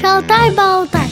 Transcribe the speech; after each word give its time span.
Шалтай-болтай 0.00 1.03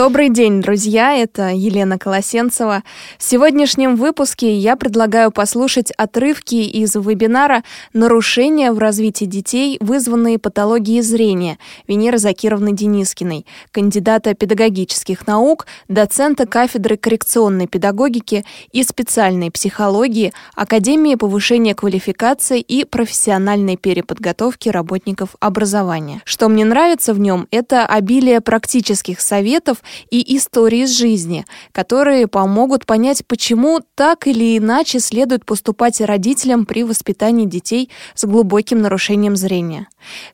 Добрый 0.00 0.30
день, 0.30 0.62
друзья! 0.62 1.12
Это 1.12 1.50
Елена 1.50 1.98
Колосенцева. 1.98 2.84
В 3.18 3.22
сегодняшнем 3.22 3.96
выпуске 3.96 4.56
я 4.56 4.74
предлагаю 4.76 5.30
послушать 5.30 5.90
отрывки 5.90 6.54
из 6.54 6.94
вебинара 6.94 7.64
«Нарушения 7.92 8.72
в 8.72 8.78
развитии 8.78 9.26
детей, 9.26 9.76
вызванные 9.78 10.38
патологией 10.38 11.02
зрения» 11.02 11.58
Венеры 11.86 12.16
Закировны 12.16 12.72
Денискиной, 12.72 13.44
кандидата 13.72 14.32
педагогических 14.32 15.26
наук, 15.26 15.66
доцента 15.88 16.46
кафедры 16.46 16.96
коррекционной 16.96 17.66
педагогики 17.66 18.46
и 18.72 18.82
специальной 18.82 19.50
психологии 19.50 20.32
Академии 20.54 21.16
повышения 21.16 21.74
квалификации 21.74 22.62
и 22.62 22.86
профессиональной 22.86 23.76
переподготовки 23.76 24.70
работников 24.70 25.36
образования. 25.40 26.22
Что 26.24 26.48
мне 26.48 26.64
нравится 26.64 27.12
в 27.12 27.20
нем, 27.20 27.46
это 27.50 27.84
обилие 27.84 28.40
практических 28.40 29.20
советов 29.20 29.82
и 30.10 30.36
истории 30.36 30.80
из 30.80 30.90
жизни, 30.96 31.44
которые 31.72 32.26
помогут 32.26 32.86
понять, 32.86 33.26
почему 33.26 33.80
так 33.94 34.26
или 34.26 34.58
иначе 34.58 35.00
следует 35.00 35.44
поступать 35.44 36.00
родителям 36.00 36.66
при 36.66 36.84
воспитании 36.84 37.46
детей 37.46 37.90
с 38.14 38.24
глубоким 38.24 38.80
нарушением 38.80 39.36
зрения. 39.36 39.88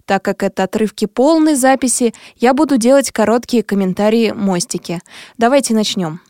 Так 0.05 0.23
как 0.23 0.43
это 0.43 0.65
отрывки 0.65 1.07
полной 1.07 1.55
записи, 1.55 2.15
я 2.37 2.55
буду 2.55 2.77
делать 2.77 3.11
короткие 3.11 3.63
комментарии-мостики. 3.63 5.01
Давайте 5.39 5.75
начнем. 5.75 6.21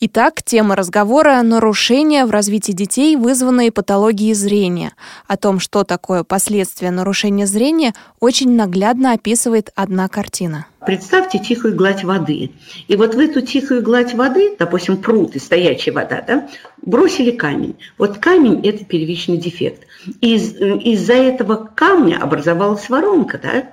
Итак, 0.00 0.44
тема 0.44 0.76
разговора– 0.76 1.42
нарушения 1.42 2.24
в 2.24 2.30
развитии 2.30 2.70
детей, 2.70 3.16
вызванные 3.16 3.72
патологией 3.72 4.32
зрения. 4.32 4.92
О 5.26 5.36
том, 5.36 5.58
что 5.58 5.82
такое 5.82 6.22
последствия 6.22 6.92
нарушения 6.92 7.48
зрения, 7.48 7.94
очень 8.20 8.54
наглядно 8.54 9.14
описывает 9.14 9.72
одна 9.74 10.06
картина. 10.06 10.66
Представьте 10.86 11.40
тихую 11.40 11.74
гладь 11.74 12.04
воды. 12.04 12.52
И 12.86 12.94
вот 12.94 13.16
в 13.16 13.18
эту 13.18 13.40
тихую 13.40 13.82
гладь 13.82 14.14
воды, 14.14 14.54
допустим, 14.56 14.98
пруд 14.98 15.34
и 15.34 15.40
стоячая 15.40 15.90
вода, 15.90 16.22
да, 16.24 16.48
бросили 16.80 17.32
камень. 17.32 17.74
Вот 17.98 18.18
камень– 18.18 18.60
это 18.64 18.84
первичный 18.84 19.36
дефект. 19.36 19.82
Из, 20.20 20.54
из-за 20.54 21.14
этого 21.14 21.68
камня 21.74 22.22
образовалась 22.22 22.88
воронка, 22.88 23.40
да, 23.42 23.64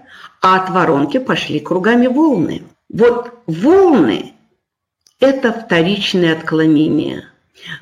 а 0.42 0.56
от 0.56 0.72
воронки 0.72 1.20
пошли 1.20 1.60
кругами 1.60 2.08
волны. 2.08 2.64
Вот 2.90 3.32
волны 3.46 4.35
это 5.20 5.54
вторичные 5.54 6.34
отклонения. 6.34 7.26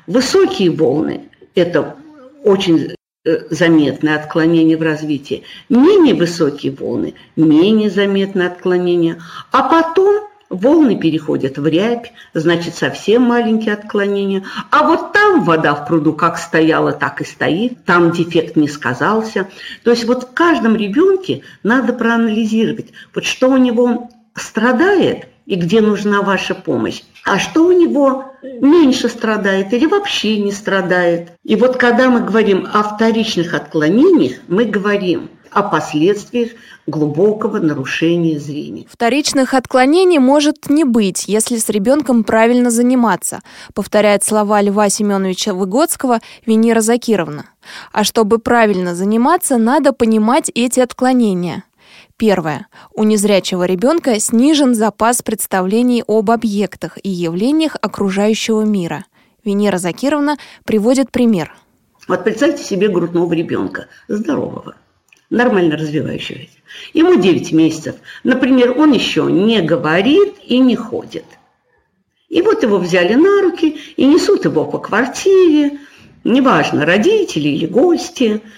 Высокие 0.06 0.70
волны– 0.70 1.28
это 1.54 1.96
очень 2.44 2.94
э, 3.24 3.38
заметное 3.50 4.16
отклонение 4.16 4.76
в 4.76 4.82
развитии. 4.82 5.42
Менее 5.68 6.14
высокие 6.14 6.72
волны– 6.72 7.14
менее 7.36 7.90
заметное 7.90 8.48
отклонение. 8.48 9.20
А 9.50 9.68
потом 9.68 10.28
волны 10.48 10.96
переходят 10.98 11.58
в 11.58 11.66
рябь, 11.66 12.12
значит, 12.32 12.74
совсем 12.74 13.22
маленькие 13.22 13.74
отклонения. 13.74 14.44
А 14.70 14.86
вот 14.86 15.12
там 15.12 15.44
вода 15.44 15.74
в 15.74 15.86
пруду 15.86 16.12
как 16.12 16.38
стояла, 16.38 16.92
так 16.92 17.20
и 17.20 17.24
стоит, 17.24 17.84
там 17.84 18.12
дефект 18.12 18.56
не 18.56 18.68
сказался. 18.68 19.48
То 19.82 19.90
есть 19.90 20.04
вот 20.04 20.24
в 20.24 20.34
каждом 20.34 20.76
ребенке 20.76 21.42
надо 21.62 21.92
проанализировать, 21.92 22.92
вот 23.14 23.24
что 23.24 23.48
у 23.48 23.56
него 23.56 24.10
страдает 24.34 25.28
и 25.46 25.56
где 25.56 25.80
нужна 25.80 26.22
ваша 26.22 26.54
помощь 26.54 27.02
а 27.24 27.38
что 27.38 27.66
у 27.66 27.72
него 27.72 28.32
меньше 28.42 29.08
страдает 29.08 29.72
или 29.72 29.86
вообще 29.86 30.38
не 30.38 30.52
страдает. 30.52 31.32
И 31.42 31.56
вот 31.56 31.76
когда 31.76 32.10
мы 32.10 32.20
говорим 32.20 32.68
о 32.70 32.82
вторичных 32.82 33.54
отклонениях, 33.54 34.36
мы 34.46 34.66
говорим 34.66 35.30
о 35.50 35.62
последствиях 35.62 36.50
глубокого 36.86 37.58
нарушения 37.60 38.38
зрения. 38.38 38.86
Вторичных 38.90 39.54
отклонений 39.54 40.18
может 40.18 40.68
не 40.68 40.84
быть, 40.84 41.24
если 41.26 41.56
с 41.56 41.70
ребенком 41.70 42.24
правильно 42.24 42.70
заниматься, 42.70 43.40
повторяет 43.72 44.22
слова 44.22 44.60
Льва 44.60 44.90
Семеновича 44.90 45.54
Выгодского 45.54 46.20
Венера 46.44 46.80
Закировна. 46.80 47.46
А 47.92 48.04
чтобы 48.04 48.38
правильно 48.38 48.94
заниматься, 48.94 49.56
надо 49.56 49.94
понимать 49.94 50.50
эти 50.54 50.80
отклонения. 50.80 51.64
Первое. 52.16 52.68
У 52.92 53.02
незрячего 53.02 53.64
ребенка 53.64 54.20
снижен 54.20 54.74
запас 54.74 55.20
представлений 55.20 56.04
об 56.06 56.30
объектах 56.30 56.96
и 57.02 57.08
явлениях 57.08 57.76
окружающего 57.80 58.62
мира. 58.62 59.04
Венера 59.44 59.78
Закировна 59.78 60.36
приводит 60.64 61.10
пример. 61.10 61.52
Вот 62.06 62.22
представьте 62.22 62.62
себе 62.62 62.88
грудного 62.88 63.32
ребенка, 63.32 63.88
здорового, 64.06 64.76
нормально 65.28 65.76
развивающегося. 65.76 66.50
Ему 66.92 67.20
9 67.20 67.52
месяцев. 67.52 67.96
Например, 68.22 68.78
он 68.78 68.92
еще 68.92 69.24
не 69.24 69.60
говорит 69.60 70.36
и 70.46 70.58
не 70.58 70.76
ходит. 70.76 71.24
И 72.28 72.42
вот 72.42 72.62
его 72.62 72.78
взяли 72.78 73.14
на 73.14 73.42
руки 73.42 73.76
и 73.96 74.06
несут 74.06 74.44
его 74.44 74.64
по 74.66 74.78
квартире, 74.78 75.78
неважно, 76.22 76.86
родители 76.86 77.48
или 77.48 77.66
гости– 77.66 78.40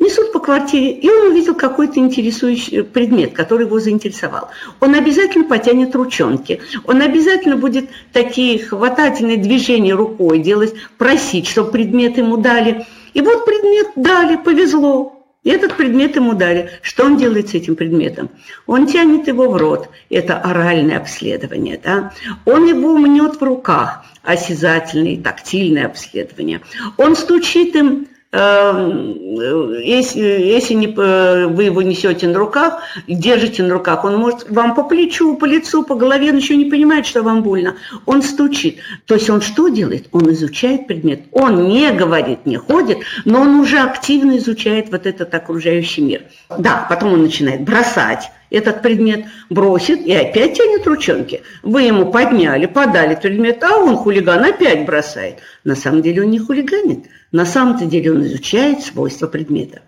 несут 0.00 0.32
по 0.32 0.40
квартире, 0.40 0.92
и 0.92 1.08
он 1.08 1.28
увидел 1.28 1.54
какой-то 1.54 2.00
интересующий 2.00 2.82
предмет, 2.82 3.32
который 3.32 3.66
его 3.66 3.78
заинтересовал. 3.78 4.48
Он 4.80 4.94
обязательно 4.94 5.44
потянет 5.44 5.94
ручонки, 5.94 6.60
он 6.84 7.02
обязательно 7.02 7.56
будет 7.56 7.90
такие 8.12 8.58
хватательные 8.58 9.36
движения 9.36 9.94
рукой 9.94 10.40
делать, 10.40 10.74
просить, 10.98 11.46
чтобы 11.46 11.70
предмет 11.70 12.18
ему 12.18 12.38
дали. 12.38 12.86
И 13.12 13.20
вот 13.20 13.44
предмет 13.44 13.88
дали, 13.94 14.36
повезло. 14.36 15.16
И 15.42 15.48
этот 15.48 15.76
предмет 15.76 16.16
ему 16.16 16.34
дали. 16.34 16.70
Что 16.82 17.04
он 17.04 17.16
делает 17.16 17.48
с 17.48 17.54
этим 17.54 17.74
предметом? 17.74 18.28
Он 18.66 18.86
тянет 18.86 19.26
его 19.26 19.48
в 19.48 19.56
рот. 19.56 19.88
Это 20.10 20.36
оральное 20.36 20.98
обследование. 20.98 21.80
Да? 21.82 22.12
Он 22.44 22.66
его 22.66 22.98
мнет 22.98 23.40
в 23.40 23.42
руках. 23.42 24.04
Осязательное, 24.22 25.16
тактильное 25.16 25.86
обследование. 25.86 26.60
Он 26.98 27.16
стучит 27.16 27.74
им 27.74 28.06
если, 28.32 30.20
если 30.20 30.74
не, 30.74 30.86
э, 30.86 31.46
вы 31.48 31.64
его 31.64 31.82
несете 31.82 32.28
на 32.28 32.38
руках, 32.38 32.82
держите 33.08 33.64
на 33.64 33.74
руках, 33.74 34.04
он 34.04 34.18
может 34.18 34.48
вам 34.48 34.76
по 34.76 34.84
плечу, 34.84 35.36
по 35.36 35.46
лицу, 35.46 35.82
по 35.82 35.96
голове, 35.96 36.30
он 36.30 36.36
еще 36.36 36.56
не 36.56 36.66
понимает, 36.66 37.06
что 37.06 37.22
вам 37.24 37.42
больно. 37.42 37.74
Он 38.06 38.22
стучит. 38.22 38.78
То 39.06 39.14
есть 39.14 39.28
он 39.30 39.40
что 39.40 39.68
делает? 39.68 40.08
Он 40.12 40.30
изучает 40.32 40.86
предмет. 40.86 41.22
Он 41.32 41.68
не 41.68 41.90
говорит, 41.90 42.46
не 42.46 42.56
ходит, 42.56 42.98
но 43.24 43.40
он 43.40 43.56
уже 43.56 43.78
активно 43.78 44.38
изучает 44.38 44.92
вот 44.92 45.06
этот 45.06 45.34
окружающий 45.34 46.02
мир. 46.02 46.22
Да, 46.56 46.86
потом 46.88 47.14
он 47.14 47.22
начинает 47.22 47.62
бросать 47.62 48.30
этот 48.50 48.82
предмет, 48.82 49.26
бросит 49.48 50.00
и 50.00 50.12
опять 50.12 50.56
тянет 50.56 50.86
ручонки. 50.86 51.42
Вы 51.62 51.82
ему 51.82 52.10
подняли, 52.10 52.66
подали 52.66 53.14
предмет, 53.14 53.62
а 53.62 53.78
он, 53.78 53.96
хулиган, 53.96 54.44
опять 54.44 54.84
бросает. 54.84 55.38
На 55.64 55.76
самом 55.76 56.02
деле 56.02 56.22
он 56.22 56.30
не 56.30 56.38
хулиганит. 56.38 57.06
На 57.32 57.46
самом-то 57.46 57.86
деле 57.86 58.12
он 58.12 58.24
изучает 58.24 58.82
свойства 58.82 59.26
предмета. 59.26 59.82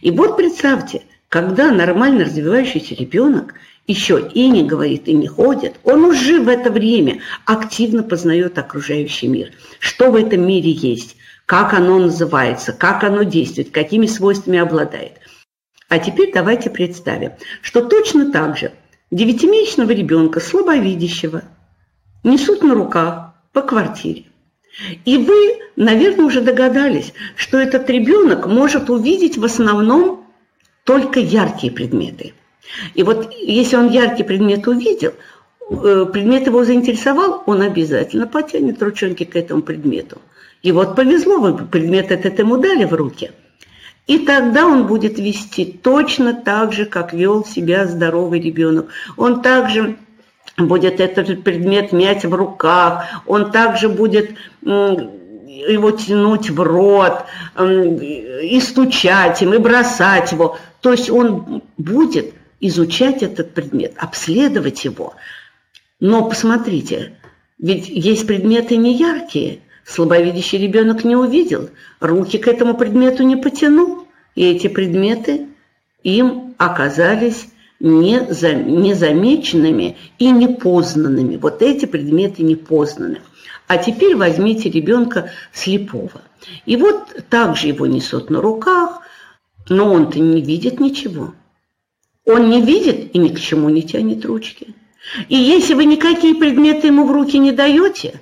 И 0.00 0.10
вот 0.10 0.36
представьте, 0.36 1.02
когда 1.28 1.70
нормально 1.70 2.24
развивающийся 2.24 2.94
ребенок 2.94 3.54
еще 3.86 4.30
и 4.34 4.48
не 4.48 4.64
говорит, 4.64 5.08
и 5.08 5.12
не 5.12 5.26
ходит, 5.26 5.76
он 5.84 6.04
уже 6.04 6.40
в 6.40 6.48
это 6.48 6.70
время 6.70 7.20
активно 7.46 8.02
познает 8.02 8.58
окружающий 8.58 9.28
мир. 9.28 9.52
Что 9.78 10.10
в 10.10 10.16
этом 10.16 10.46
мире 10.46 10.70
есть, 10.70 11.16
как 11.46 11.72
оно 11.72 11.98
называется, 11.98 12.72
как 12.72 13.04
оно 13.04 13.22
действует, 13.22 13.70
какими 13.70 14.06
свойствами 14.06 14.58
обладает. 14.58 15.12
А 15.88 15.98
теперь 15.98 16.32
давайте 16.32 16.68
представим, 16.68 17.32
что 17.62 17.80
точно 17.80 18.30
так 18.30 18.58
же 18.58 18.72
девятимесячного 19.10 19.90
ребенка, 19.90 20.38
слабовидящего, 20.38 21.44
несут 22.22 22.62
на 22.62 22.74
руках 22.74 23.32
по 23.52 23.62
квартире. 23.62 24.24
И 25.06 25.16
вы, 25.16 25.58
наверное, 25.76 26.26
уже 26.26 26.42
догадались, 26.42 27.14
что 27.36 27.58
этот 27.58 27.88
ребенок 27.88 28.46
может 28.46 28.90
увидеть 28.90 29.38
в 29.38 29.44
основном 29.44 30.26
только 30.84 31.20
яркие 31.20 31.72
предметы. 31.72 32.34
И 32.94 33.02
вот 33.02 33.32
если 33.32 33.76
он 33.76 33.88
яркий 33.88 34.24
предмет 34.24 34.68
увидел, 34.68 35.14
э, 35.70 36.04
предмет 36.12 36.46
его 36.46 36.64
заинтересовал, 36.64 37.42
он 37.46 37.62
обязательно 37.62 38.26
потянет 38.26 38.82
ручонки 38.82 39.24
к 39.24 39.34
этому 39.36 39.62
предмету. 39.62 40.20
И 40.62 40.70
вот 40.70 40.94
повезло, 40.96 41.38
вы 41.38 41.56
предмет 41.56 42.10
этот 42.10 42.38
ему 42.38 42.58
дали 42.58 42.84
в 42.84 42.92
руки– 42.92 43.30
и 44.08 44.18
тогда 44.20 44.66
он 44.66 44.86
будет 44.86 45.18
вести 45.18 45.66
точно 45.66 46.32
так 46.32 46.72
же, 46.72 46.86
как 46.86 47.12
вел 47.12 47.44
себя 47.44 47.86
здоровый 47.86 48.40
ребенок. 48.40 48.88
Он 49.18 49.42
также 49.42 49.98
будет 50.56 50.98
этот 50.98 51.44
предмет 51.44 51.92
мять 51.92 52.24
в 52.24 52.34
руках, 52.34 53.04
он 53.26 53.52
также 53.52 53.90
будет 53.90 54.30
его 54.62 55.90
тянуть 55.90 56.48
в 56.48 56.60
рот, 56.62 57.26
и 57.60 58.58
стучать 58.62 59.42
им, 59.42 59.52
и 59.52 59.58
бросать 59.58 60.32
его. 60.32 60.58
То 60.80 60.92
есть 60.92 61.10
он 61.10 61.62
будет 61.76 62.32
изучать 62.60 63.22
этот 63.22 63.52
предмет, 63.52 63.92
обследовать 63.98 64.86
его. 64.86 65.14
Но 66.00 66.24
посмотрите, 66.26 67.12
ведь 67.58 67.88
есть 67.90 68.26
предметы 68.26 68.76
неяркие– 68.76 69.60
Слабовидящий 69.88 70.58
ребенок 70.58 71.04
не 71.04 71.16
увидел, 71.16 71.70
руки 71.98 72.36
к 72.36 72.46
этому 72.46 72.76
предмету 72.76 73.22
не 73.22 73.36
потянул, 73.36 74.06
и 74.34 74.44
эти 74.44 74.68
предметы 74.68 75.46
им 76.02 76.54
оказались 76.58 77.48
незамеченными 77.80 79.96
и 80.18 80.30
непознанными. 80.30 81.36
Вот 81.36 81.62
эти 81.62 81.86
предметы 81.86 82.42
непознаны. 82.42 83.22
А 83.66 83.78
теперь 83.78 84.14
возьмите 84.14 84.68
ребенка 84.68 85.30
слепого. 85.54 86.20
И 86.66 86.76
вот 86.76 87.24
также 87.30 87.68
его 87.68 87.86
несут 87.86 88.28
на 88.28 88.42
руках, 88.42 89.00
но 89.70 89.90
он-то 89.90 90.18
не 90.18 90.42
видит 90.42 90.80
ничего. 90.80 91.32
Он 92.26 92.50
не 92.50 92.60
видит 92.60 93.14
и 93.14 93.18
ни 93.18 93.28
к 93.28 93.40
чему 93.40 93.70
не 93.70 93.82
тянет 93.82 94.26
ручки. 94.26 94.74
И 95.30 95.36
если 95.36 95.72
вы 95.72 95.86
никакие 95.86 96.34
предметы 96.34 96.88
ему 96.88 97.06
в 97.06 97.12
руки 97.12 97.38
не 97.38 97.52
даете, 97.52 98.20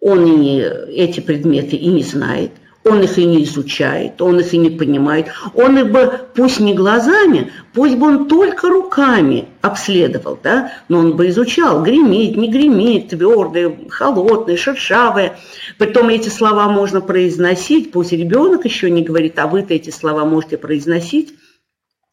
он 0.00 0.26
и 0.26 0.60
эти 0.94 1.20
предметы 1.20 1.76
и 1.76 1.88
не 1.88 2.02
знает– 2.02 2.52
он 2.88 3.02
их 3.02 3.18
и 3.18 3.24
не 3.24 3.44
изучает, 3.44 4.20
он 4.22 4.40
их 4.40 4.52
и 4.54 4.58
не 4.58 4.70
понимает. 4.70 5.26
Он 5.54 5.78
их 5.78 5.90
бы, 5.90 6.20
пусть 6.34 6.60
не 6.60 6.74
глазами, 6.74 7.52
пусть 7.74 7.96
бы 7.96 8.06
он 8.06 8.28
только 8.28 8.68
руками 8.68 9.48
обследовал, 9.60 10.38
да, 10.42 10.72
но 10.88 11.00
он 11.00 11.16
бы 11.16 11.28
изучал, 11.28 11.82
гремит, 11.82 12.36
не 12.36 12.50
гремит, 12.50 13.10
твердое, 13.10 13.76
холодное, 13.90 14.56
шершавое. 14.56 15.38
Потом 15.76 16.08
эти 16.08 16.28
слова 16.28 16.68
можно 16.68 17.00
произносить, 17.00 17.92
пусть 17.92 18.12
ребенок 18.12 18.64
еще 18.64 18.90
не 18.90 19.02
говорит, 19.02 19.38
а 19.38 19.46
вы-то 19.46 19.74
эти 19.74 19.90
слова 19.90 20.24
можете 20.24 20.56
произносить, 20.56 21.34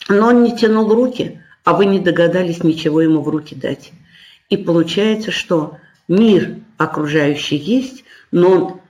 но 0.09 0.27
он 0.27 0.43
не 0.43 0.55
тянул 0.55 0.93
руки, 0.93 1.41
а 1.63 1.73
вы 1.73 1.85
не 1.85 1.99
догадались 1.99 2.63
ничего 2.63 3.01
ему 3.01 3.21
в 3.21 3.29
руки 3.29 3.55
дать. 3.55 3.91
И 4.49 4.57
получается, 4.57 5.31
что 5.31 5.77
мир 6.07 6.57
окружающий 6.77 7.57
есть, 7.57 8.03
но 8.31 8.49
он 8.49 8.81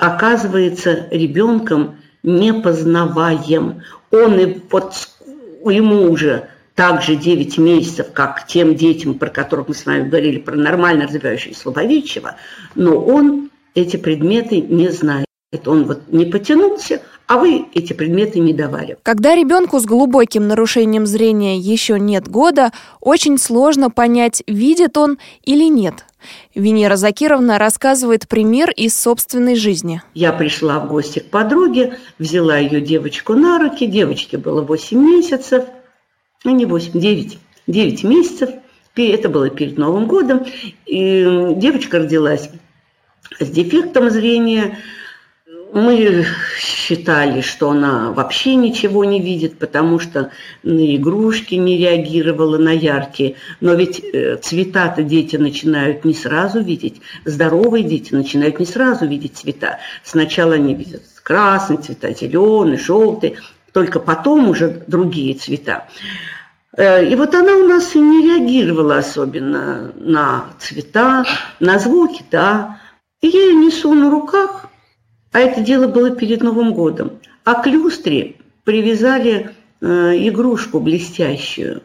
оказывается 0.00 1.08
ребенком 1.10 1.96
непознаваем. 2.22 3.82
Он 4.10 4.38
и 4.38 4.60
вот 4.70 4.94
ему 5.64 6.10
уже 6.10 6.48
также 6.74 7.16
9 7.16 7.58
месяцев, 7.58 8.08
как 8.12 8.46
тем 8.46 8.74
детям, 8.74 9.18
про 9.18 9.30
которых 9.30 9.68
мы 9.68 9.74
с 9.74 9.86
вами 9.86 10.08
говорили, 10.08 10.38
про 10.38 10.56
нормально 10.56 11.04
развивающегося 11.04 11.60
слабовидящего, 11.60 12.36
но 12.74 12.98
он 12.98 13.50
эти 13.74 13.96
предметы 13.96 14.60
не 14.60 14.88
знает. 14.88 15.26
Он 15.66 15.84
вот 15.84 16.02
не 16.08 16.24
потянулся, 16.24 17.00
а 17.26 17.38
вы 17.38 17.66
эти 17.72 17.92
предметы 17.92 18.38
не 18.38 18.52
давали. 18.52 18.98
Когда 19.02 19.34
ребенку 19.34 19.80
с 19.80 19.86
глубоким 19.86 20.46
нарушением 20.46 21.06
зрения 21.06 21.56
еще 21.56 21.98
нет 21.98 22.28
года, 22.28 22.70
очень 23.00 23.38
сложно 23.38 23.90
понять, 23.90 24.42
видит 24.46 24.98
он 24.98 25.18
или 25.42 25.64
нет. 25.64 26.04
Венера 26.54 26.96
Закировна 26.96 27.58
рассказывает 27.58 28.28
пример 28.28 28.70
из 28.70 28.98
собственной 28.98 29.56
жизни. 29.56 30.02
Я 30.14 30.32
пришла 30.32 30.80
в 30.80 30.88
гости 30.88 31.18
к 31.18 31.30
подруге, 31.30 31.98
взяла 32.18 32.58
ее 32.58 32.80
девочку 32.80 33.34
на 33.34 33.58
руки. 33.58 33.86
Девочке 33.86 34.38
было 34.38 34.62
8 34.62 34.98
месяцев, 34.98 35.64
ну 36.44 36.54
не 36.54 36.66
8, 36.66 36.92
9, 36.98 37.38
9 37.66 38.04
месяцев. 38.04 38.50
Это 38.96 39.28
было 39.28 39.50
перед 39.50 39.76
Новым 39.76 40.06
годом. 40.06 40.46
И 40.86 41.24
девочка 41.56 41.98
родилась 41.98 42.48
с 43.40 43.48
дефектом 43.48 44.10
зрения– 44.10 44.78
мы 45.74 46.24
считали, 46.56 47.40
что 47.40 47.70
она 47.70 48.12
вообще 48.12 48.54
ничего 48.54 49.04
не 49.04 49.20
видит, 49.20 49.58
потому 49.58 49.98
что 49.98 50.30
на 50.62 50.96
игрушки 50.96 51.56
не 51.56 51.76
реагировала, 51.76 52.58
на 52.58 52.70
яркие. 52.70 53.34
Но 53.60 53.74
ведь 53.74 53.98
э, 53.98 54.36
цвета-то 54.36 55.02
дети 55.02 55.34
начинают 55.36 56.04
не 56.04 56.14
сразу 56.14 56.62
видеть. 56.62 57.02
Здоровые 57.24 57.82
дети 57.82 58.14
начинают 58.14 58.60
не 58.60 58.66
сразу 58.66 59.06
видеть 59.06 59.36
цвета. 59.36 59.80
Сначала 60.04 60.54
они 60.54 60.74
видят 60.74 61.02
красный 61.24 61.78
цвета, 61.78 62.14
зеленый, 62.14 62.78
желтый, 62.78 63.36
только 63.72 63.98
потом 63.98 64.48
уже 64.48 64.84
другие 64.86 65.34
цвета. 65.34 65.88
Э, 66.76 67.04
и 67.04 67.16
вот 67.16 67.34
она 67.34 67.52
у 67.56 67.66
нас 67.66 67.96
и 67.96 67.98
не 67.98 68.22
реагировала 68.22 68.98
особенно 68.98 69.92
на 69.96 70.44
цвета, 70.60 71.24
на 71.58 71.80
звуки, 71.80 72.22
да. 72.30 72.78
И 73.20 73.26
я 73.26 73.40
ее 73.40 73.54
несу 73.54 73.92
на 73.92 74.08
руках– 74.08 74.66
а 75.34 75.40
это 75.40 75.60
дело 75.62 75.88
было 75.88 76.12
перед 76.12 76.44
Новым 76.44 76.72
годом. 76.74 77.18
А 77.42 77.60
к 77.60 77.66
люстре 77.66 78.36
привязали 78.62 79.50
э, 79.80 79.86
игрушку 80.28 80.78
блестящую 80.78 81.82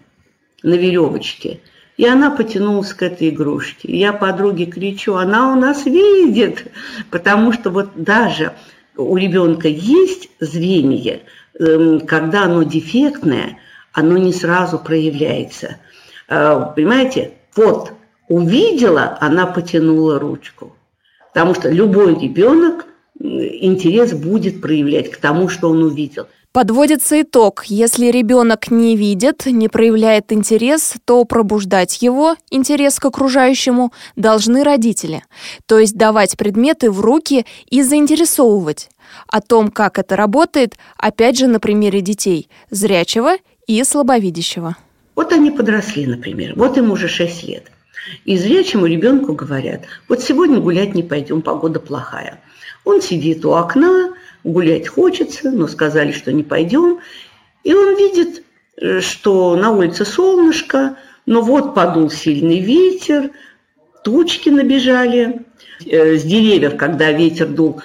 на 0.61 0.75
веревочке. 0.75 1.59
И 1.97 2.05
она 2.05 2.29
потянулась 2.29 2.93
к 2.93 3.01
этой 3.01 3.29
игрушке. 3.29 3.97
Я 3.97 4.13
подруге 4.13 4.67
кричу, 4.67 5.15
она 5.15 5.51
у 5.51 5.59
нас 5.59 5.87
видит, 5.87 6.71
потому 7.09 7.51
что 7.51 7.71
вот 7.71 7.89
даже 7.95 8.53
у 8.95 9.17
ребенка 9.17 9.67
есть 9.67 10.29
зрение, 10.39 11.23
э, 11.59 12.01
когда 12.05 12.43
оно 12.43 12.61
дефектное, 12.61 13.57
оно 13.93 14.19
не 14.19 14.31
сразу 14.31 14.77
проявляется. 14.77 15.77
Э, 16.27 16.67
понимаете, 16.75 17.31
вот 17.55 17.93
увидела, 18.27 19.17
она 19.19 19.47
потянула 19.47 20.19
ручку. 20.19 20.75
Потому 21.33 21.55
что 21.55 21.71
любой 21.71 22.13
ребенок 22.13 22.85
интерес 23.19 24.13
будет 24.13 24.61
проявлять 24.61 25.11
к 25.11 25.17
тому, 25.17 25.49
что 25.49 25.69
он 25.69 25.83
увидел. 25.83 26.27
Подводится 26.51 27.21
итог. 27.21 27.65
Если 27.67 28.07
ребенок 28.07 28.71
не 28.71 28.95
видит, 28.95 29.45
не 29.45 29.67
проявляет 29.67 30.33
интерес, 30.33 30.95
то 31.05 31.23
пробуждать 31.23 32.01
его, 32.01 32.37
интерес 32.49 32.99
к 32.99 33.05
окружающему, 33.05 33.93
должны 34.15 34.63
родители. 34.63 35.23
То 35.67 35.77
есть 35.77 35.95
давать 35.95 36.37
предметы 36.37 36.89
в 36.89 37.01
руки 37.01 37.45
и 37.69 37.83
заинтересовывать. 37.83 38.89
О 39.27 39.41
том, 39.41 39.69
как 39.69 39.99
это 39.99 40.15
работает, 40.15 40.75
опять 40.97 41.37
же 41.37 41.45
на 41.45 41.59
примере 41.59 42.01
детей, 42.01 42.49
зрячего 42.71 43.35
и 43.67 43.83
слабовидящего. 43.83 44.75
Вот 45.15 45.31
они 45.31 45.51
подросли, 45.51 46.07
например. 46.07 46.53
Вот 46.55 46.79
им 46.79 46.91
уже 46.91 47.07
6 47.07 47.43
лет. 47.43 47.71
И 48.25 48.37
зрячему 48.37 48.87
ребенку 48.87 49.33
говорят, 49.33 49.81
вот 50.07 50.23
сегодня 50.23 50.59
гулять 50.59 50.95
не 50.95 51.03
пойдем, 51.03 51.43
погода 51.43 51.79
плохая. 51.79 52.41
Он 52.85 53.01
сидит 53.01 53.45
у 53.45 53.53
окна, 53.53 54.13
гулять 54.43 54.87
хочется, 54.87 55.51
но 55.51 55.67
сказали, 55.67 56.11
что 56.11 56.31
не 56.31 56.43
пойдем. 56.43 56.99
И 57.63 57.73
он 57.73 57.95
видит, 57.95 58.43
э, 58.77 59.01
что 59.01 59.55
на 59.55 59.71
улице 59.71 60.05
солнышко, 60.05 60.97
но 61.25 61.41
вот 61.41 61.75
подул 61.75 62.09
сильный 62.09 62.59
ветер, 62.59 63.31
тучки 64.03 64.49
набежали. 64.49 65.45
Э, 65.85 66.15
с 66.17 66.23
деревьев, 66.23 66.77
когда 66.77 67.11
ветер 67.11 67.47
дул, 67.47 67.81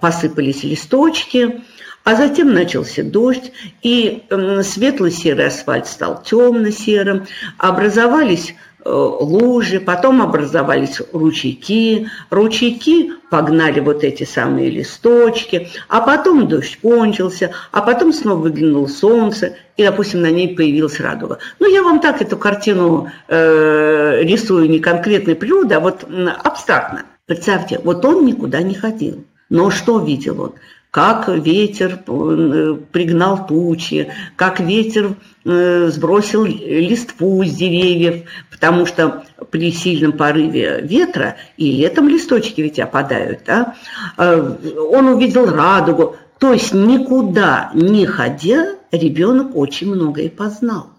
посыпались 0.00 0.62
листочки. 0.62 1.62
А 2.04 2.16
затем 2.16 2.52
начался 2.52 3.02
дождь, 3.02 3.50
и 3.80 4.24
светло-серый 4.28 5.46
асфальт 5.46 5.86
стал 5.86 6.22
темно-серым. 6.22 7.26
Образовались 7.56 8.54
лужи, 8.84 9.80
потом 9.80 10.22
образовались 10.22 11.00
ручейки, 11.12 12.08
ручейки 12.30 13.12
погнали 13.30 13.80
вот 13.80 14.04
эти 14.04 14.24
самые 14.24 14.70
листочки, 14.70 15.68
а 15.88 16.00
потом 16.00 16.48
дождь 16.48 16.78
кончился, 16.80 17.52
а 17.72 17.80
потом 17.82 18.12
снова 18.12 18.38
выглянуло 18.38 18.86
солнце, 18.86 19.56
и, 19.76 19.82
допустим, 19.82 20.20
на 20.20 20.30
ней 20.30 20.54
появилась 20.54 21.00
радуга. 21.00 21.38
Ну, 21.58 21.68
я 21.68 21.82
вам 21.82 22.00
так 22.00 22.20
эту 22.22 22.36
картину 22.36 23.10
э, 23.28 24.20
рисую 24.22 24.68
не 24.68 24.78
конкретной 24.78 25.34
природы, 25.34 25.74
а 25.74 25.80
вот 25.80 26.06
абстрактно. 26.42 27.02
Представьте, 27.26 27.80
вот 27.82 28.04
он 28.04 28.24
никуда 28.26 28.62
не 28.62 28.74
ходил. 28.74 29.24
Но 29.48 29.70
что 29.70 29.98
видел 29.98 30.40
он? 30.40 30.54
как 30.94 31.26
ветер 31.26 31.98
э, 32.06 32.76
пригнал 32.92 33.48
тучи, 33.48 34.12
как 34.36 34.60
ветер 34.60 35.16
э, 35.44 35.88
сбросил 35.88 36.44
листву 36.44 37.42
с 37.44 37.50
деревьев, 37.50 38.28
потому 38.54 38.86
что 38.86 39.24
при 39.50 39.72
сильном 39.72 40.12
порыве 40.12 40.80
ветра 40.80 41.36
и 41.56 41.72
летом 41.72 42.08
листочки 42.08 42.60
ведь 42.60 42.78
опадают, 42.78 43.40
да? 43.44 43.74
Э, 44.16 44.56
он 44.92 45.08
увидел 45.08 45.46
радугу, 45.46 46.16
то 46.38 46.52
есть 46.52 46.72
никуда 46.72 47.70
не 47.74 48.06
ходя, 48.06 48.76
ребенок 48.92 49.56
очень 49.56 49.92
многое 49.92 50.30
познал. 50.30 50.90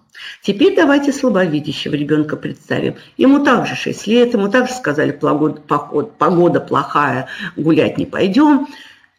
Теперь 0.41 0.75
давайте 0.75 1.13
слабовидящего 1.13 1.93
ребенка 1.93 2.35
представим. 2.35 2.95
Ему 3.17 3.43
также 3.43 3.75
6 3.75 4.07
лет, 4.07 4.33
ему 4.33 4.50
также 4.50 4.74
сказали, 4.74 5.12
погода, 5.12 6.59
плохая, 6.59 7.27
гулять 7.55 7.97
не 7.97 8.05
пойдем. 8.05 8.67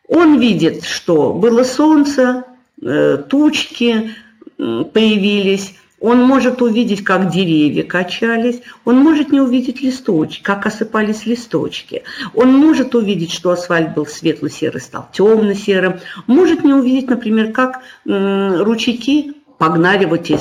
Он 0.08 0.38
видит, 0.38 0.84
что 0.84 1.32
было 1.32 1.64
солнце, 1.64 2.44
э, 2.82 3.18
тучки 3.28 4.14
появились, 4.56 5.74
он 6.00 6.22
может 6.22 6.62
увидеть, 6.62 7.04
как 7.04 7.30
деревья 7.30 7.82
качались, 7.82 8.60
он 8.84 8.96
может 8.96 9.32
не 9.32 9.40
увидеть 9.40 9.80
листочки, 9.80 10.42
как 10.42 10.66
осыпались 10.66 11.26
листочки, 11.26 12.02
он 12.34 12.52
может 12.52 12.94
увидеть, 12.94 13.32
что 13.32 13.50
асфальт 13.50 13.94
был 13.94 14.06
светло-серый, 14.06 14.80
стал 14.80 15.08
темно-серым, 15.12 16.00
может 16.26 16.64
не 16.64 16.74
увидеть, 16.74 17.08
например, 17.08 17.52
как 17.52 17.80
ручейки 18.04 19.34
погнали 19.58 20.04
вот 20.04 20.30
эти 20.30 20.38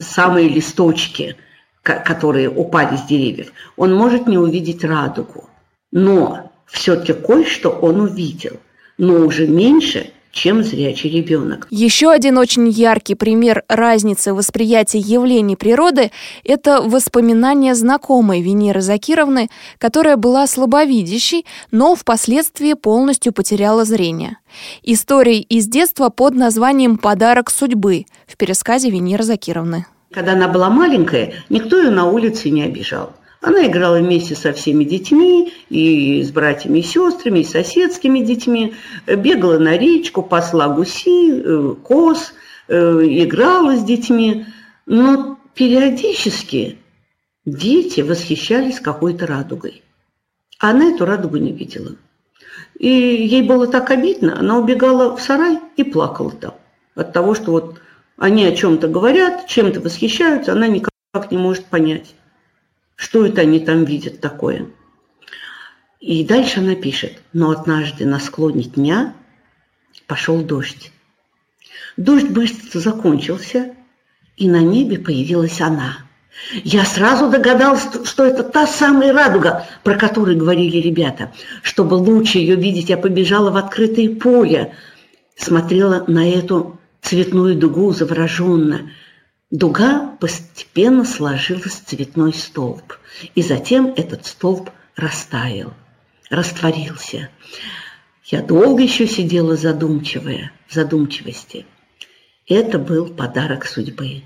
самые 0.00 0.48
листочки, 0.48 1.36
которые 1.82 2.50
упали 2.50 2.96
с 2.96 3.02
деревьев. 3.02 3.52
Он 3.76 3.94
может 3.94 4.26
не 4.26 4.36
увидеть 4.36 4.84
радугу, 4.84 5.48
но 5.90 6.52
все-таки 6.66 7.14
кое-что 7.14 7.70
он 7.70 8.00
увидел– 8.00 8.56
но 8.98 9.24
уже 9.24 9.46
меньше, 9.46 10.10
чем 10.38 10.62
зрячий 10.62 11.10
ребенок. 11.10 11.66
Еще 11.70 12.10
один 12.10 12.38
очень 12.38 12.68
яркий 12.68 13.16
пример 13.16 13.64
разницы 13.68 14.32
восприятия 14.32 15.00
явлений 15.00 15.56
природы– 15.56 16.12
это 16.44 16.80
воспоминания 16.80 17.74
знакомой 17.74 18.40
Венеры 18.40 18.80
Закировны, 18.80 19.48
которая 19.78 20.16
была 20.16 20.46
слабовидящей, 20.46 21.44
но 21.72 21.96
впоследствии 21.96 22.74
полностью 22.74 23.32
потеряла 23.32 23.84
зрение. 23.84 24.38
История 24.84 25.40
из 25.40 25.66
детства 25.66 26.08
под 26.08 26.34
названием 26.34 26.98
«Подарок 26.98 27.50
судьбы» 27.50 28.06
в 28.28 28.36
пересказе 28.36 28.90
Венеры 28.90 29.24
Закировны. 29.24 29.86
Когда 30.12 30.34
она 30.34 30.46
была 30.46 30.70
маленькая, 30.70 31.32
никто 31.48 31.76
ее 31.76 31.90
на 31.90 32.06
улице 32.06 32.50
не 32.50 32.62
обижал. 32.62 33.12
Она 33.40 33.66
играла 33.66 33.98
вместе 33.98 34.34
со 34.34 34.52
всеми 34.52 34.84
детьми, 34.84 35.52
и 35.68 36.22
с 36.22 36.32
братьями 36.32 36.80
и 36.80 36.82
сестрами, 36.82 37.40
и 37.40 37.44
с 37.44 37.50
соседскими 37.50 38.18
детьми, 38.20 38.74
бегала 39.06 39.58
на 39.58 39.76
речку, 39.76 40.22
посла 40.22 40.68
гуси, 40.68 41.40
э, 41.40 41.74
коз, 41.82 42.32
э, 42.66 42.74
играла 42.76 43.76
с 43.76 43.84
детьми. 43.84 44.46
Но 44.86 45.38
периодически 45.54 46.78
дети 47.44 48.00
восхищались 48.00 48.80
какой-то 48.80 49.26
радугой. 49.26 49.82
Она 50.58 50.92
эту 50.92 51.04
радугу 51.04 51.36
не 51.36 51.52
видела. 51.52 51.94
И 52.78 52.88
ей 52.88 53.42
было 53.42 53.68
так 53.68 53.90
обидно, 53.90 54.38
она 54.38 54.58
убегала 54.58 55.16
в 55.16 55.20
сарай 55.20 55.60
и 55.76 55.84
плакала 55.84 56.32
там. 56.32 56.54
От 56.96 57.12
того, 57.12 57.34
что 57.34 57.52
вот 57.52 57.80
они 58.16 58.44
о 58.44 58.54
чем-то 58.54 58.88
говорят, 58.88 59.46
чем-то 59.46 59.80
восхищаются, 59.80 60.52
она 60.52 60.66
никак 60.66 60.90
не 61.30 61.38
может 61.38 61.66
понять. 61.66 62.14
Что 62.98 63.24
это 63.24 63.42
они 63.42 63.60
там 63.60 63.84
видят 63.84 64.20
такое? 64.20 64.66
И 66.00 66.24
дальше 66.24 66.58
она 66.58 66.74
пишет, 66.74 67.22
но 67.32 67.50
однажды 67.50 68.04
на 68.04 68.18
склоне 68.18 68.64
дня 68.64 69.14
пошел 70.08 70.42
дождь. 70.42 70.90
Дождь 71.96 72.28
быстро 72.28 72.80
закончился, 72.80 73.76
и 74.36 74.50
на 74.50 74.60
небе 74.62 74.98
появилась 74.98 75.60
она. 75.60 75.98
Я 76.64 76.84
сразу 76.84 77.30
догадался, 77.30 78.04
что 78.04 78.24
это 78.24 78.42
та 78.42 78.66
самая 78.66 79.12
радуга, 79.12 79.64
про 79.84 79.94
которую 79.94 80.36
говорили 80.36 80.78
ребята. 80.78 81.32
Чтобы 81.62 81.94
лучше 81.94 82.38
ее 82.38 82.56
видеть, 82.56 82.88
я 82.88 82.96
побежала 82.96 83.52
в 83.52 83.56
открытое 83.56 84.16
поле, 84.16 84.74
смотрела 85.36 86.04
на 86.08 86.28
эту 86.28 86.80
цветную 87.00 87.54
дугу 87.54 87.92
завороженно– 87.92 88.90
Дуга 89.50 90.14
постепенно 90.20 91.06
сложилась 91.06 91.80
в 91.80 91.84
цветной 91.86 92.34
столб, 92.34 92.98
и 93.34 93.40
затем 93.40 93.94
этот 93.96 94.26
столб 94.26 94.70
растаял, 94.94 95.72
растворился. 96.28 97.30
Я 98.26 98.42
долго 98.42 98.82
еще 98.82 99.06
сидела 99.06 99.56
задумчивая, 99.56 100.52
в 100.66 100.74
задумчивости. 100.74 101.64
Это 102.46 102.78
был 102.78 103.06
подарок 103.06 103.64
судьбы. 103.64 104.22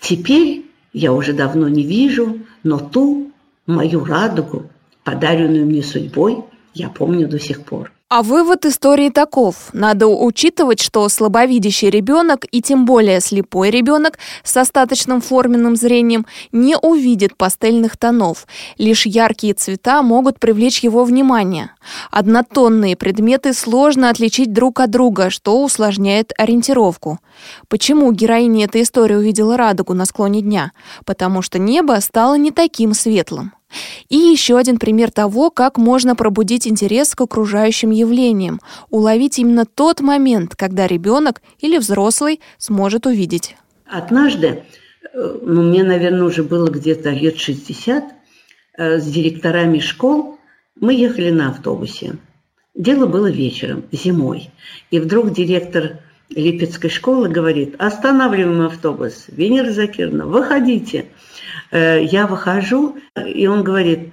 Теперь 0.00 0.66
я 0.92 1.14
уже 1.14 1.32
давно 1.32 1.68
не 1.68 1.84
вижу, 1.84 2.40
но 2.62 2.78
ту 2.78 3.32
мою 3.64 4.04
радугу, 4.04 4.70
подаренную 5.02 5.64
мне 5.64 5.82
судьбой, 5.82 6.44
я 6.74 6.90
помню 6.90 7.26
до 7.26 7.38
сих 7.38 7.64
пор. 7.64 7.90
А 8.10 8.22
вывод 8.22 8.64
истории 8.64 9.10
таков. 9.10 9.68
Надо 9.74 10.06
учитывать, 10.06 10.80
что 10.80 11.06
слабовидящий 11.10 11.90
ребенок 11.90 12.46
и 12.50 12.62
тем 12.62 12.86
более 12.86 13.20
слепой 13.20 13.68
ребенок 13.68 14.18
с 14.42 14.56
остаточным 14.56 15.20
форменным 15.20 15.76
зрением 15.76 16.24
не 16.50 16.74
увидит 16.78 17.36
пастельных 17.36 17.98
тонов. 17.98 18.46
Лишь 18.78 19.04
яркие 19.04 19.52
цвета 19.52 20.00
могут 20.02 20.40
привлечь 20.40 20.82
его 20.82 21.04
внимание. 21.04 21.72
Однотонные 22.10 22.96
предметы 22.96 23.52
сложно 23.52 24.08
отличить 24.08 24.54
друг 24.54 24.80
от 24.80 24.88
друга, 24.88 25.28
что 25.28 25.62
усложняет 25.62 26.32
ориентировку. 26.38 27.18
Почему 27.68 28.10
героиня 28.12 28.64
этой 28.64 28.84
истории 28.84 29.16
увидела 29.16 29.58
радугу 29.58 29.92
на 29.92 30.06
склоне 30.06 30.40
дня? 30.40 30.72
Потому 31.04 31.42
что 31.42 31.58
небо 31.58 31.98
стало 32.00 32.36
не 32.38 32.52
таким 32.52 32.94
светлым. 32.94 33.52
И 34.08 34.16
еще 34.16 34.56
один 34.58 34.78
пример 34.78 35.10
того, 35.10 35.50
как 35.50 35.76
можно 35.76 36.16
пробудить 36.16 36.66
интерес 36.66 37.14
к 37.14 37.20
окружающим 37.20 37.90
явлениям, 37.90 38.60
уловить 38.90 39.38
именно 39.38 39.66
тот 39.66 40.00
момент, 40.00 40.56
когда 40.56 40.86
ребенок 40.86 41.42
или 41.60 41.78
взрослый 41.78 42.40
сможет 42.56 43.06
увидеть. 43.06 43.56
Однажды, 43.86 44.64
э, 45.14 45.38
ну, 45.42 45.62
мне, 45.62 45.82
наверное, 45.84 46.24
уже 46.24 46.42
было 46.42 46.68
где-то 46.70 47.10
лет 47.10 47.38
60, 47.38 48.04
э, 48.78 48.98
с 48.98 49.04
директорами 49.04 49.78
школ 49.78 50.38
мы 50.80 50.94
ехали 50.94 51.30
на 51.30 51.50
автобусе. 51.50 52.16
Дело 52.74 53.06
было 53.06 53.30
вечером, 53.30 53.84
зимой. 53.90 54.50
И 54.90 55.00
вдруг 55.00 55.32
директор 55.32 55.98
Липецкой 56.30 56.90
школы 56.90 57.28
говорит, 57.28 57.74
останавливаем 57.78 58.62
автобус. 58.62 59.24
Венера 59.28 59.72
Закировна, 59.72 60.26
выходите. 60.26 61.06
Э, 61.70 62.02
я 62.02 62.26
выхожу, 62.26 62.96
и 63.16 63.46
он 63.46 63.62
говорит, 63.62 64.12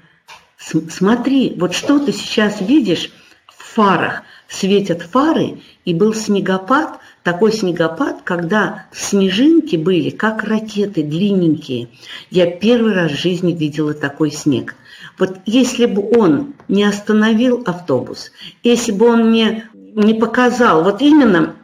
смотри, 0.58 1.56
вот 1.58 1.74
что 1.74 2.00
ты 2.00 2.12
сейчас 2.12 2.62
видишь 2.62 3.12
в 3.48 3.76
фарах, 3.76 4.24
светят 4.48 5.02
фары, 5.02 5.60
и 5.86 5.94
был 5.94 6.14
снегопад, 6.14 7.00
такой 7.24 7.52
снегопад, 7.52 8.22
когда 8.24 8.86
снежинки 8.92 9.76
были, 9.76 10.10
как 10.10 10.44
ракеты, 10.44 11.04
длинненькие. 11.04 11.90
Я 12.30 12.52
первый 12.52 12.94
раз 12.94 13.12
в 13.12 13.20
жизни 13.20 13.54
видела 13.54 13.94
такой 13.94 14.32
снег. 14.32 14.76
Вот 15.18 15.38
если 15.46 15.86
бы 15.86 16.08
он 16.18 16.54
не 16.68 16.84
остановил 16.84 17.64
автобус, 17.66 18.32
если 18.64 18.92
бы 18.92 19.08
он 19.08 19.30
мне 19.30 19.70
не 19.74 20.14
показал, 20.14 20.84
вот 20.84 21.02
именно 21.02 21.56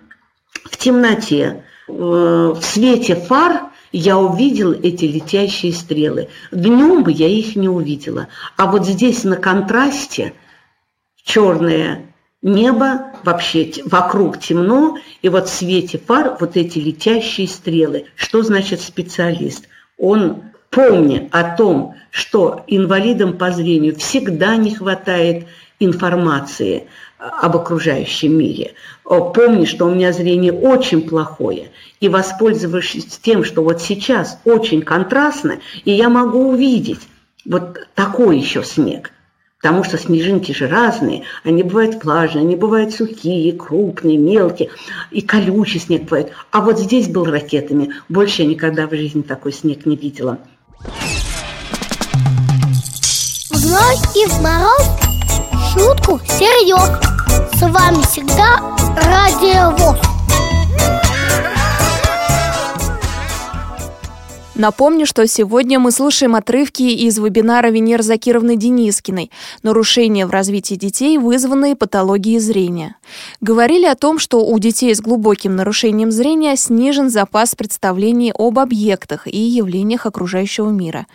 в 0.64 0.78
темноте, 0.78 1.64
э, 1.88 1.92
в 1.92 2.60
свете 2.62 3.16
фар, 3.16 3.71
я 3.92 4.18
увидела 4.18 4.74
эти 4.74 5.06
летящие 5.06 5.74
стрелы. 5.74 6.30
Днем 6.52 7.04
бы 7.04 7.12
я 7.12 7.28
их 7.28 7.56
не 7.56 7.70
увидела. 7.70 8.28
А 8.58 8.68
вот 8.68 8.86
здесь 8.86 9.24
на 9.24 9.36
контрасте 9.36 10.34
черное 11.24 12.14
небо, 12.42 13.12
вообще 13.24 13.72
вокруг 13.86 14.40
темно, 14.40 14.98
и 15.22 15.30
вот 15.30 15.48
в 15.48 15.54
свете 15.54 16.00
фар 16.00 16.38
вот 16.40 16.58
эти 16.58 16.80
летящие 16.80 17.48
стрелы. 17.48 18.06
Что 18.16 18.42
значит 18.42 18.82
специалист? 18.82 19.68
Он, 19.98 20.44
помня 20.70 21.28
о 21.32 21.56
том, 21.56 21.96
что 22.10 22.64
инвалидам 22.68 23.38
по 23.38 23.52
зрению 23.52 23.96
всегда 23.96 24.56
не 24.56 24.74
хватает 24.74 25.48
информации 25.80 26.88
об 27.22 27.56
окружающем 27.56 28.38
мире. 28.38 28.74
Помни, 29.04 29.66
что 29.66 29.86
у 29.86 29.94
меня 29.94 30.12
зрение 30.12 30.54
очень 30.54 31.02
плохое, 31.08 31.72
и 32.00 32.10
воспользовавшись 32.10 33.20
тем, 33.22 33.44
что 33.44 33.64
вот 33.64 33.82
сейчас 33.82 34.40
очень 34.44 34.82
контрастно, 34.82 35.60
и 35.86 35.92
я 35.92 36.10
могу 36.10 36.50
увидеть 36.50 37.02
вот 37.46 37.88
такой 37.94 38.40
еще 38.40 38.64
снег. 38.64 39.12
Потому 39.62 39.84
что 39.84 40.00
снежинки 40.00 40.52
же 40.54 40.68
разные, 40.68 41.22
они 41.44 41.62
бывают 41.62 42.04
влажные, 42.04 42.42
они 42.42 42.56
бывают 42.56 42.96
сухие, 42.96 43.54
крупные, 43.54 44.18
мелкие, 44.18 44.72
и 45.12 45.22
колючий 45.22 45.80
снег 45.80 46.06
бывает. 46.06 46.32
А 46.50 46.62
вот 46.62 46.80
здесь 46.80 47.08
был 47.08 47.26
ракетами. 47.26 47.94
Больше 48.10 48.42
я 48.42 48.48
никогда 48.48 48.88
в 48.88 48.96
жизни 48.96 49.22
такой 49.22 49.54
снег 49.54 49.86
не 49.86 49.96
видела. 49.96 50.40
Вновь 53.52 54.16
и 54.16 54.26
в 54.26 54.42
мороз 54.42 55.01
шутку 55.74 56.20
серьез. 56.28 56.90
С 57.58 57.62
вами 57.62 58.02
всегда 58.04 58.60
Радио 58.98 59.72
ВОЗ. 59.78 60.11
Напомню, 64.56 65.06
что 65.06 65.26
сегодня 65.28 65.80
мы 65.80 65.92
слушаем 65.92 66.36
отрывки 66.36 66.84
из 66.84 67.18
вебинара 67.18 67.70
Венеры 67.70 68.04
Закировны 68.04 68.58
Денискиной 68.58 69.32
«Нарушения 69.64 70.26
в 70.26 70.32
развитии 70.32 70.76
детей, 70.76 71.18
вызванные 71.18 71.78
патологией 71.78 72.40
зрения». 72.40 72.98
Говорили 73.40 73.86
о 73.86 73.96
том, 73.96 74.20
что 74.20 74.46
у 74.46 74.60
детей 74.60 74.94
с 74.94 75.00
глубоким 75.00 75.56
нарушением 75.56 76.12
зрения 76.12 76.58
снижен 76.58 77.10
запас 77.10 77.56
представлений 77.56 78.34
об 78.38 78.60
объектах 78.60 79.26
и 79.26 79.38
явлениях 79.38 80.06
окружающего 80.06 80.70
мира. 80.70 81.08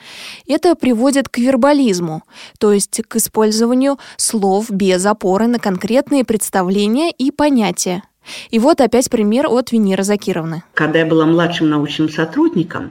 Это 0.49 0.75
приводит 0.75 1.29
к 1.29 1.37
вербализму, 1.37 2.23
то 2.59 2.73
есть 2.73 3.03
к 3.07 3.17
использованию 3.17 3.99
слов 4.17 4.71
без 4.71 5.05
опоры 5.05 5.47
на 5.47 5.59
конкретные 5.59 6.25
представления 6.25 7.11
и 7.11 7.31
понятия. 7.31 8.03
И 8.51 8.59
вот 8.59 8.81
опять 8.81 9.11
пример 9.11 9.47
от 9.47 9.73
Венеры 9.73 10.05
Закировны. 10.05 10.65
Когда 10.73 11.01
я 11.01 11.07
была 11.07 11.27
младшим 11.27 11.69
научным 11.69 12.09
сотрудником, 12.09 12.91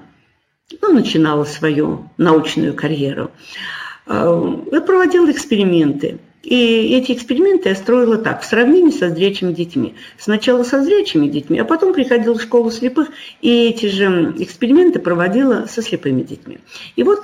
ну, 0.82 0.94
начинала 0.94 1.44
свою 1.44 2.10
научную 2.18 2.74
карьеру, 2.74 3.32
э, 4.08 4.54
я 4.72 4.82
проводила 4.82 5.32
эксперименты. 5.32 6.20
И 6.44 6.96
эти 6.96 7.12
эксперименты 7.12 7.70
я 7.70 7.76
строила 7.76 8.18
так, 8.18 8.44
в 8.44 8.46
сравнении 8.46 8.92
со 8.92 9.10
зрячими 9.10 9.52
детьми. 9.52 9.96
Сначала 10.20 10.64
со 10.64 10.84
зрячими 10.84 11.28
детьми, 11.28 11.58
а 11.58 11.66
потом 11.66 11.92
приходила 11.94 12.38
в 12.38 12.42
школу 12.42 12.70
слепых, 12.70 13.10
и 13.42 13.68
эти 13.68 13.88
же 13.88 14.36
эксперименты 14.38 15.00
проводила 15.00 15.66
со 15.68 15.82
слепыми 15.82 16.22
детьми. 16.22 16.60
И 16.96 17.02
вот 17.02 17.24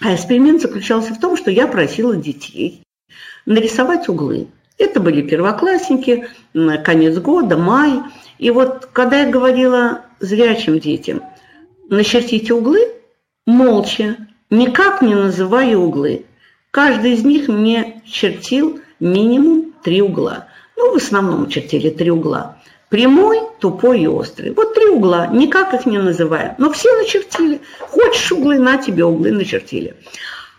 а 0.00 0.14
эксперимент 0.14 0.62
заключался 0.62 1.14
в 1.14 1.20
том, 1.20 1.36
что 1.36 1.50
я 1.50 1.66
просила 1.66 2.14
детей 2.14 2.82
нарисовать 3.46 4.08
углы 4.08 4.48
Это 4.76 5.00
были 5.00 5.22
первоклассники, 5.22 6.28
конец 6.84 7.18
года, 7.18 7.56
май. 7.56 8.02
И 8.38 8.50
вот 8.50 8.86
когда 8.92 9.22
я 9.22 9.30
говорила 9.30 10.02
зрячим 10.20 10.78
детям, 10.78 11.22
начертите 11.88 12.54
углы, 12.54 12.80
молча, 13.46 14.16
никак 14.50 15.02
не 15.02 15.14
называя 15.14 15.76
углы. 15.76 16.24
Каждый 16.70 17.14
из 17.14 17.24
них 17.24 17.48
мне 17.48 18.02
чертил 18.06 18.80
минимум 19.00 19.72
три 19.82 20.02
угла. 20.02 20.46
Ну, 20.76 20.92
в 20.92 20.96
основном 20.96 21.48
чертили 21.48 21.90
три 21.90 22.10
угла. 22.10 22.58
Прямой, 22.90 23.40
тупой 23.60 24.02
и 24.02 24.06
острый. 24.06 24.52
Вот 24.52 24.74
три 24.74 24.86
угла, 24.86 25.26
никак 25.26 25.74
их 25.74 25.86
не 25.86 25.98
называя. 25.98 26.54
Но 26.58 26.72
все 26.72 26.94
начертили. 26.96 27.60
Хочешь 27.80 28.32
углы, 28.32 28.58
на 28.58 28.78
тебе 28.78 29.04
углы 29.04 29.32
начертили. 29.32 29.94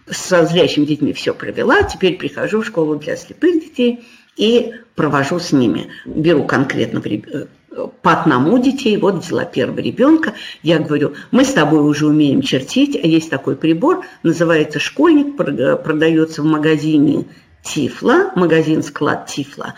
Со 0.09 0.45
зрячими 0.45 0.85
детьми 0.85 1.13
все 1.13 1.33
провела. 1.33 1.83
Теперь 1.83 2.17
прихожу 2.17 2.61
в 2.61 2.65
школу 2.65 2.95
для 2.95 3.15
слепых 3.15 3.61
детей 3.61 4.03
и 4.35 4.73
провожу 4.95 5.39
с 5.39 5.51
ними. 5.51 5.89
Беру 6.05 6.43
конкретно 6.43 7.01
э, 7.05 7.45
по 7.87 8.13
одному 8.13 8.57
детей, 8.59 8.97
вот 8.97 9.15
взяла 9.15 9.45
первого 9.45 9.79
ребенка, 9.79 10.33
я 10.63 10.79
говорю, 10.79 11.13
мы 11.31 11.45
с 11.45 11.53
тобой 11.53 11.81
уже 11.81 12.07
умеем 12.07 12.41
чертить, 12.41 12.95
а 12.95 13.07
есть 13.07 13.29
такой 13.29 13.55
прибор, 13.55 14.05
называется 14.23 14.79
«Школьник», 14.79 15.37
продается 15.37 16.41
в 16.41 16.45
магазине 16.45 17.25
Тифла, 17.63 18.31
магазин 18.35 18.83
«Склад 18.83 19.27
Тифла». 19.27 19.75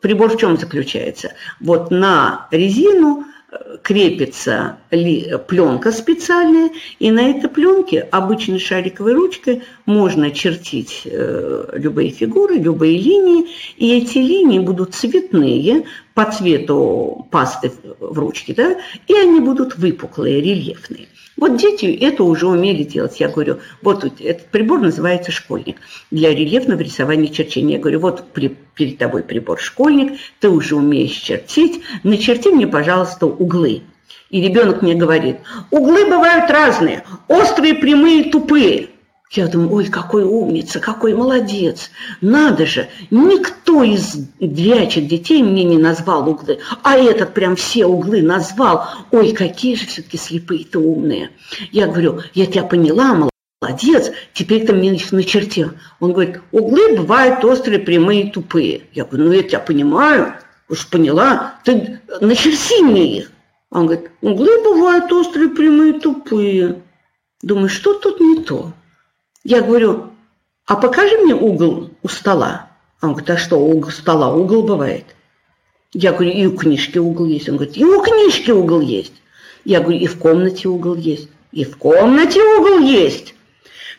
Прибор 0.00 0.36
в 0.36 0.36
чем 0.40 0.56
заключается? 0.56 1.34
Вот 1.60 1.92
на 1.92 2.48
резину 2.50 3.24
э, 3.52 3.76
крепится 3.82 4.78
пленка 4.90 5.92
специальная, 5.92 6.70
и 6.98 7.12
на 7.12 7.30
этой 7.30 7.48
пленке 7.48 8.00
обычной 8.00 8.58
шариковой 8.58 9.14
ручкой 9.14 9.62
можно 9.86 10.32
чертить 10.32 11.02
э, 11.04 11.68
любые 11.74 12.10
фигуры, 12.10 12.56
любые 12.56 12.98
линии, 12.98 13.46
и 13.76 13.96
эти 13.96 14.18
линии 14.18 14.58
будут 14.58 14.96
цветные 14.96 15.86
по 16.14 16.30
цвету 16.30 17.26
пасты 17.30 17.72
в 17.98 18.18
ручке, 18.18 18.54
да, 18.54 18.76
и 19.06 19.14
они 19.14 19.40
будут 19.40 19.76
выпуклые, 19.76 20.40
рельефные. 20.40 21.08
Вот 21.36 21.56
дети 21.56 21.86
это 21.86 22.24
уже 22.24 22.46
умели 22.46 22.84
делать. 22.84 23.18
Я 23.18 23.28
говорю, 23.28 23.58
вот 23.80 24.04
этот 24.04 24.46
прибор 24.46 24.80
называется 24.80 25.32
школьник 25.32 25.78
для 26.10 26.30
рельефного 26.30 26.80
рисования 26.80 27.28
черчения. 27.28 27.76
Я 27.76 27.80
говорю, 27.80 28.00
вот 28.00 28.32
при, 28.32 28.54
перед 28.74 28.98
тобой 28.98 29.22
прибор 29.22 29.58
школьник, 29.58 30.18
ты 30.40 30.50
уже 30.50 30.76
умеешь 30.76 31.12
чертить, 31.12 31.82
начерти 32.02 32.48
мне, 32.48 32.66
пожалуйста, 32.66 33.26
углы. 33.26 33.82
И 34.28 34.40
ребенок 34.40 34.82
мне 34.82 34.94
говорит, 34.94 35.38
углы 35.70 36.04
бывают 36.06 36.50
разные, 36.50 37.04
острые, 37.28 37.74
прямые, 37.74 38.30
тупые. 38.30 38.90
Я 39.32 39.46
думаю, 39.46 39.72
ой, 39.72 39.86
какой 39.86 40.24
умница, 40.24 40.78
какой 40.78 41.14
молодец. 41.14 41.90
Надо 42.20 42.66
же, 42.66 42.88
никто 43.10 43.82
из 43.82 44.28
дрячих 44.38 45.08
детей 45.08 45.42
мне 45.42 45.64
не 45.64 45.78
назвал 45.78 46.28
углы, 46.28 46.58
а 46.82 46.98
этот 46.98 47.32
прям 47.32 47.56
все 47.56 47.86
углы 47.86 48.20
назвал. 48.20 48.86
Ой, 49.10 49.32
какие 49.32 49.76
же 49.76 49.86
все-таки 49.86 50.18
слепые-то 50.18 50.78
умные. 50.80 51.30
Я 51.70 51.86
говорю, 51.86 52.20
я 52.34 52.44
тебя 52.44 52.64
поняла, 52.64 53.30
молодец, 53.62 54.12
теперь 54.34 54.66
ты 54.66 54.74
мне 54.74 54.94
их 54.94 55.10
начертил. 55.12 55.70
Он 55.98 56.12
говорит, 56.12 56.40
углы 56.50 56.94
бывают 56.94 57.42
острые, 57.42 57.78
прямые, 57.78 58.30
тупые. 58.30 58.82
Я 58.92 59.06
говорю, 59.06 59.28
ну 59.28 59.32
я 59.32 59.42
тебя 59.44 59.60
понимаю, 59.60 60.34
уж 60.68 60.86
поняла, 60.90 61.54
ты 61.64 62.00
начерти 62.20 62.82
мне 62.82 63.16
их. 63.16 63.32
Он 63.70 63.86
говорит, 63.86 64.10
углы 64.20 64.62
бывают 64.62 65.10
острые, 65.10 65.48
прямые, 65.48 65.94
тупые. 65.94 66.82
Думаю, 67.40 67.70
что 67.70 67.94
тут 67.94 68.20
не 68.20 68.42
то? 68.42 68.74
Я 69.44 69.62
говорю, 69.62 70.10
а 70.66 70.76
покажи 70.76 71.16
мне 71.18 71.34
угол 71.34 71.90
у 72.02 72.08
стола. 72.08 72.70
Он 73.00 73.10
говорит, 73.10 73.30
а 73.30 73.36
что, 73.36 73.58
угол 73.58 73.90
стола, 73.90 74.32
угол 74.32 74.62
бывает. 74.62 75.04
Я 75.92 76.12
говорю, 76.12 76.30
и 76.30 76.46
у 76.46 76.56
книжки 76.56 76.98
угол 76.98 77.26
есть. 77.26 77.48
Он 77.48 77.56
говорит, 77.56 77.76
и 77.76 77.84
у 77.84 78.00
книжки 78.00 78.50
угол 78.50 78.80
есть. 78.80 79.14
Я 79.64 79.80
говорю, 79.80 79.98
и 79.98 80.06
в 80.06 80.18
комнате 80.18 80.68
угол 80.68 80.94
есть. 80.94 81.28
И 81.50 81.64
в 81.64 81.76
комнате 81.76 82.40
угол 82.40 82.78
есть. 82.78 83.34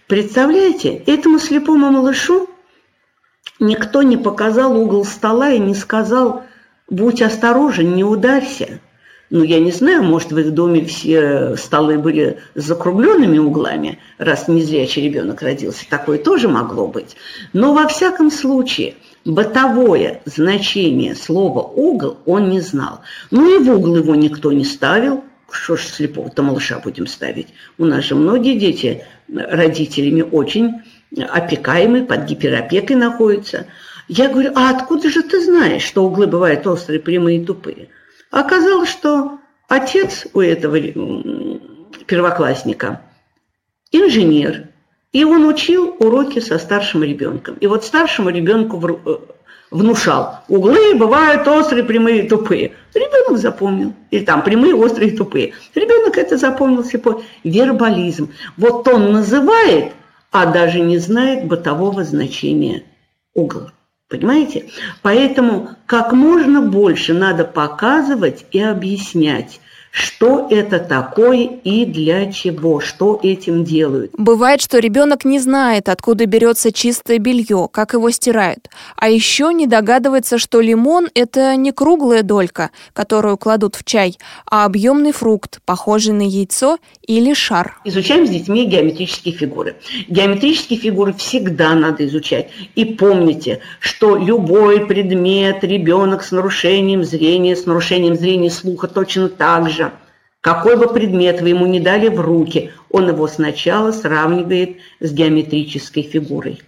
Представляете, 0.08 0.96
этому 1.06 1.40
слепому 1.40 1.92
малышу 1.92 2.50
никто 3.60 4.02
не 4.02 4.18
показал 4.18 4.78
угол 4.78 5.06
стола 5.06 5.52
и 5.52 5.60
не 5.60 5.76
сказал, 5.76 6.44
будь 6.90 7.22
осторожен, 7.22 7.96
не 7.96 8.04
ударься. 8.04 8.80
Ну, 9.34 9.44
я 9.44 9.60
не 9.60 9.72
знаю, 9.72 10.04
может, 10.04 10.32
в 10.32 10.38
их 10.38 10.54
доме 10.54 10.86
все 10.86 11.56
столы 11.58 11.98
были 11.98 12.38
с 12.54 12.66
закругленными 12.66 13.40
углами, 13.40 13.98
раз 14.20 14.48
незрячий 14.48 15.02
ребенок 15.02 15.42
родился. 15.42 15.90
Такое 15.90 16.20
тоже 16.20 16.48
могло 16.48 16.86
быть. 16.86 17.16
Но 17.52 17.74
во 17.74 17.88
всяком 17.88 18.30
случае, 18.30 18.94
бытовое 19.26 20.22
значение 20.26 21.16
слова 21.16 21.62
«угол» 21.64 22.18
он 22.28 22.52
не 22.52 22.60
знал. 22.60 23.00
Ну 23.32 23.60
и 23.60 23.64
в 23.64 23.72
угол 23.72 23.96
его 23.96 24.14
никто 24.14 24.52
не 24.52 24.66
ставил. 24.66 25.24
Что 25.50 25.78
ж 25.78 25.82
слепого-то 25.82 26.44
малыша 26.44 26.78
будем 26.78 27.08
ставить? 27.08 27.48
У 27.80 27.86
нас 27.86 28.04
же 28.04 28.14
многие 28.14 28.60
дети 28.60 29.04
родителями 29.28 30.22
очень 30.22 30.74
опекаемые, 31.18 32.04
под 32.04 32.26
гиперопекой 32.26 32.98
находятся. 32.98 33.66
Я 34.08 34.30
говорю, 34.30 34.52
а 34.54 34.70
откуда 34.70 35.10
же 35.10 35.24
ты 35.24 35.44
знаешь, 35.44 35.82
что 35.82 36.06
углы 36.06 36.28
бывают 36.28 36.68
острые, 36.68 37.00
прямые 37.00 37.42
и 37.42 37.44
тупые? 37.44 37.88
Оказалось, 38.34 38.90
что 38.90 39.38
отец 39.68 40.26
у 40.34 40.42
этого 40.42 40.76
первоклассника 42.08 43.04
инженер, 43.92 44.70
и 45.12 45.24
он 45.24 45.46
учил 45.46 45.96
уроки 46.00 46.40
со 46.40 46.58
старшим 46.58 47.04
ребенком. 47.04 47.58
И 47.62 47.68
вот 47.68 47.86
старшему 47.86 48.32
ребенку 48.32 48.82
э, 49.06 49.18
внушал, 49.70 50.40
углы 50.48 50.96
бывают 50.96 51.48
острые, 51.48 51.84
прямые, 51.84 52.28
тупые. 52.28 52.72
Ребенок 52.96 53.38
запомнил. 53.38 53.94
Или 54.10 54.26
там 54.26 54.42
прямые, 54.42 54.74
острые, 54.74 55.16
тупые. 55.16 55.54
Ребенок 55.76 56.18
это 56.18 56.36
запомнил 56.36 56.84
слепой. 56.84 57.24
Вербализм. 57.44 58.34
Вот 58.58 58.88
он 58.88 59.12
называет, 59.12 59.92
а 60.32 60.48
даже 60.48 60.80
не 60.80 60.98
знает 60.98 61.46
бытового 61.46 62.04
значения 62.04 62.82
угла. 63.36 63.74
Понимаете? 64.14 64.70
Поэтому 65.02 65.70
как 65.88 66.14
можно 66.14 66.62
больше 66.62 67.16
надо 67.16 67.46
показывать 67.46 68.46
и 68.52 68.60
объяснять, 68.60 69.60
что 69.94 70.48
это 70.50 70.80
такое 70.80 71.44
и 71.64 71.86
для 71.86 72.32
чего, 72.32 72.80
что 72.80 73.20
этим 73.22 73.64
делают. 73.64 74.12
Бывает, 74.18 74.60
что 74.60 74.80
ребенок 74.80 75.24
не 75.24 75.38
знает, 75.38 75.88
откуда 75.88 76.26
берется 76.26 76.72
чистое 76.72 77.20
белье, 77.20 77.70
как 77.72 77.94
его 77.94 78.10
стирают. 78.10 78.70
А 78.96 79.08
еще 79.08 79.54
не 79.54 79.68
догадывается, 79.68 80.40
что 80.40 80.62
лимон– 80.62 81.10
это 81.14 81.56
не 81.58 81.72
круглая 81.72 82.24
долька, 82.24 82.72
которую 82.94 83.38
кладут 83.38 83.76
в 83.76 83.84
чай, 83.84 84.18
а 84.50 84.66
объемный 84.66 85.12
фрукт, 85.12 85.62
похожий 85.64 86.14
на 86.14 86.24
яйцо 86.24 86.80
или 87.06 87.36
шар. 87.36 87.80
Изучаем 87.86 88.26
с 88.26 88.32
детьми 88.32 88.66
геометрические 88.66 89.36
фигуры. 89.36 89.76
Геометрические 90.08 90.80
фигуры 90.80 91.14
всегда 91.14 91.76
надо 91.76 92.04
изучать. 92.08 92.50
И 92.74 92.84
помните, 92.84 93.60
что 93.80 94.16
любой 94.16 94.88
предмет, 94.88 95.64
ребенок 95.64 96.24
с 96.24 96.32
нарушением 96.32 97.04
зрения, 97.04 97.56
с 97.56 97.68
нарушением 97.68 98.16
зрения 98.16 98.50
слуха 98.50 98.88
точно 98.88 99.30
так 99.30 99.70
же 99.70 99.83
какой 100.44 100.76
бы 100.76 100.94
предмет 100.94 101.40
вы 101.40 101.50
ему 101.50 101.66
не 101.66 101.80
дали 101.80 102.10
в 102.10 102.20
руки, 102.20 102.74
он 102.90 103.08
его 103.08 103.28
сначала 103.28 103.94
сравнивает 103.94 104.76
с 105.00 105.14
геометрической 105.14 106.04
фигурой. 106.04 106.62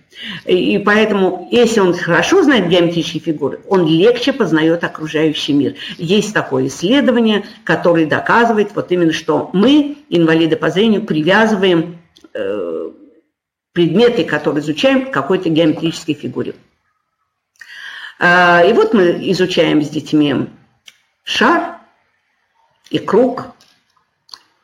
И 0.46 0.78
поэтому, 0.78 1.50
если 1.52 1.82
он 1.82 1.94
хорошо 1.94 2.42
знает 2.42 2.70
геометрические 2.70 3.22
фигуры, 3.22 3.60
он 3.68 3.86
легче 3.86 4.32
познает 4.32 4.86
окружающий 4.86 5.52
мир. 5.52 5.76
Есть 5.98 6.34
такое 6.34 6.68
исследование, 6.68 7.44
которое 7.66 8.06
доказывает 8.06 8.74
вот 8.74 8.94
именно, 8.94 9.12
что 9.12 9.50
мы, 9.52 9.98
инвалиды 10.08 10.56
по 10.56 10.70
зрению, 10.70 11.04
привязываем 11.04 11.98
э, 12.34 12.92
предметы, 13.74 14.24
которые 14.24 14.62
изучаем, 14.62 15.08
к 15.08 15.12
какой-то 15.12 15.50
геометрической 15.50 16.16
фигуре. 16.16 16.56
Э, 18.22 18.70
и 18.70 18.72
вот 18.72 18.94
мы 18.94 19.18
изучаем 19.32 19.82
с 19.82 19.90
детьми 19.90 20.48
шар 21.26 21.76
и 22.90 23.00
круг, 23.00 23.55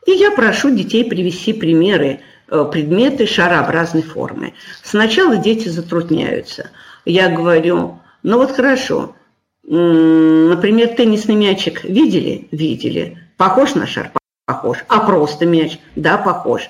и 0.05 0.11
я 0.11 0.31
прошу 0.31 0.75
детей 0.75 1.05
привести 1.05 1.53
примеры, 1.53 2.21
э, 2.49 2.65
предметы 2.71 3.25
шарообразной 3.25 4.01
формы. 4.01 4.53
Сначала 4.83 5.37
дети 5.37 5.69
затрудняются. 5.69 6.69
Я 7.05 7.29
говорю, 7.29 7.99
ну 8.23 8.37
вот 8.37 8.51
хорошо, 8.51 9.15
например, 9.63 10.89
теннисный 10.89 11.35
мячик 11.35 11.83
видели? 11.83 12.47
Видели. 12.51 13.17
Похож 13.37 13.75
на 13.75 13.87
шар? 13.87 14.11
Похож. 14.45 14.79
А 14.87 14.99
просто 14.99 15.45
мяч? 15.45 15.79
Да, 15.95 16.17
похож. 16.17 16.69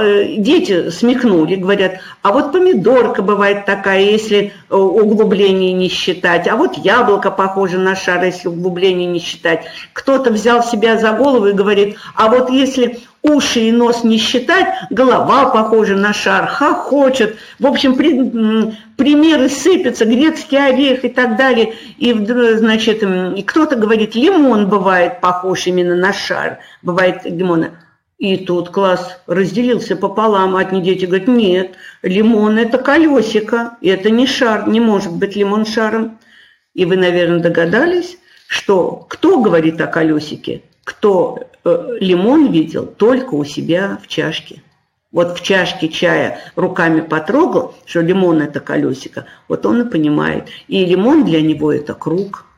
Дети 0.00 0.90
смекнули, 0.90 1.56
говорят, 1.56 2.00
а 2.22 2.32
вот 2.32 2.52
помидорка 2.52 3.22
бывает 3.22 3.66
такая, 3.66 4.00
если 4.00 4.52
э, 4.70 4.74
углубление 4.74 5.72
не 5.72 5.88
считать, 5.88 6.48
а 6.48 6.56
вот 6.56 6.76
яблоко 6.76 7.30
похоже 7.30 7.78
на 7.78 7.96
шар, 7.96 8.24
если 8.24 8.48
углубление 8.48 9.06
не 9.06 9.18
считать. 9.18 9.64
Кто-то 9.92 10.30
взял 10.30 10.62
себя 10.62 10.98
за 10.98 11.12
голову 11.12 11.46
и 11.46 11.52
говорит, 11.52 11.96
а 12.14 12.28
вот 12.28 12.50
если 12.50 13.00
уши 13.24 13.60
и 13.60 13.72
нос 13.72 14.04
не 14.04 14.18
считать, 14.18 14.74
голова 14.90 15.46
похожа 15.46 15.96
на 15.96 16.12
шар, 16.12 16.46
хохочет. 16.46 17.36
В 17.58 17.66
общем, 17.66 17.96
при, 17.96 18.76
примеры 18.96 19.48
сыпятся, 19.48 20.04
грецкий 20.04 20.58
орех 20.58 21.04
и 21.04 21.08
так 21.08 21.36
далее. 21.36 21.74
И, 21.98 22.12
значит, 22.12 23.02
кто-то 23.46 23.76
говорит, 23.76 24.14
лимон 24.14 24.68
бывает 24.68 25.20
похож 25.20 25.66
именно 25.66 25.96
на 25.96 26.12
шар, 26.12 26.58
бывает 26.82 27.22
лимон. 27.24 27.66
И 28.18 28.36
тут 28.36 28.70
класс 28.70 29.18
разделился 29.26 29.96
пополам. 29.96 30.56
Одни 30.56 30.80
дети 30.80 31.04
говорят, 31.04 31.28
нет, 31.28 31.74
лимон– 32.02 32.58
это 32.58 32.78
колесико, 32.78 33.76
это 33.82 34.10
не 34.10 34.26
шар, 34.26 34.68
не 34.68 34.80
может 34.80 35.12
быть 35.12 35.36
лимон 35.36 35.66
шаром. 35.66 36.18
И 36.74 36.84
вы, 36.84 36.96
наверное, 36.96 37.40
догадались, 37.40 38.18
что 38.46 39.04
кто 39.08 39.40
говорит 39.40 39.80
о 39.80 39.86
колесике? 39.86 40.62
Кто 40.84 41.40
э, 41.64 41.96
лимон 42.00 42.52
видел 42.52 42.86
только 42.86 43.34
у 43.34 43.44
себя 43.44 43.98
в 44.02 44.06
чашке. 44.06 44.62
Вот 45.10 45.38
в 45.38 45.42
чашке 45.42 45.88
чая 45.88 46.38
руками 46.56 47.00
потрогал, 47.00 47.74
что 47.84 48.00
лимон– 48.00 48.42
это 48.42 48.60
колесико, 48.60 49.26
вот 49.48 49.66
он 49.66 49.82
и 49.82 49.90
понимает. 49.90 50.48
И 50.68 50.84
лимон 50.84 51.24
для 51.24 51.40
него– 51.40 51.72
это 51.74 51.94
круг– 51.94 52.46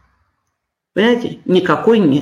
Понимаете, 0.97 1.41
никакой 1.45 1.99
не, 1.99 2.21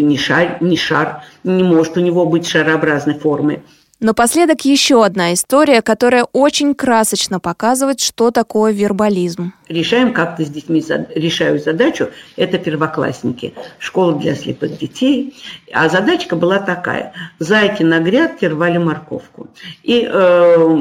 не, 0.00 0.16
шар, 0.16 0.56
не 0.62 0.74
шар, 0.74 1.22
не 1.44 1.62
может 1.62 1.98
у 1.98 2.00
него 2.00 2.24
быть 2.24 2.46
шарообразной 2.46 3.18
формы. 3.18 3.62
Напоследок 4.00 4.62
еще 4.64 5.04
одна 5.04 5.34
история, 5.34 5.82
которая 5.82 6.24
очень 6.32 6.74
красочно 6.74 7.40
показывает, 7.40 8.00
что 8.00 8.30
такое 8.30 8.72
вербализм. 8.72 9.52
Решаем 9.68 10.14
как-то 10.14 10.46
с 10.46 10.48
детьми, 10.48 10.82
решаю 11.14 11.58
задачу, 11.58 12.08
это 12.36 12.56
первоклассники, 12.56 13.52
школа 13.78 14.14
для 14.14 14.34
слепых 14.34 14.78
детей. 14.78 15.36
А 15.70 15.90
задачка 15.90 16.36
была 16.36 16.60
такая, 16.60 17.12
зайки 17.38 17.82
на 17.82 18.00
грядке 18.00 18.48
рвали 18.48 18.78
морковку. 18.78 19.48
И 19.82 20.08
э, 20.10 20.78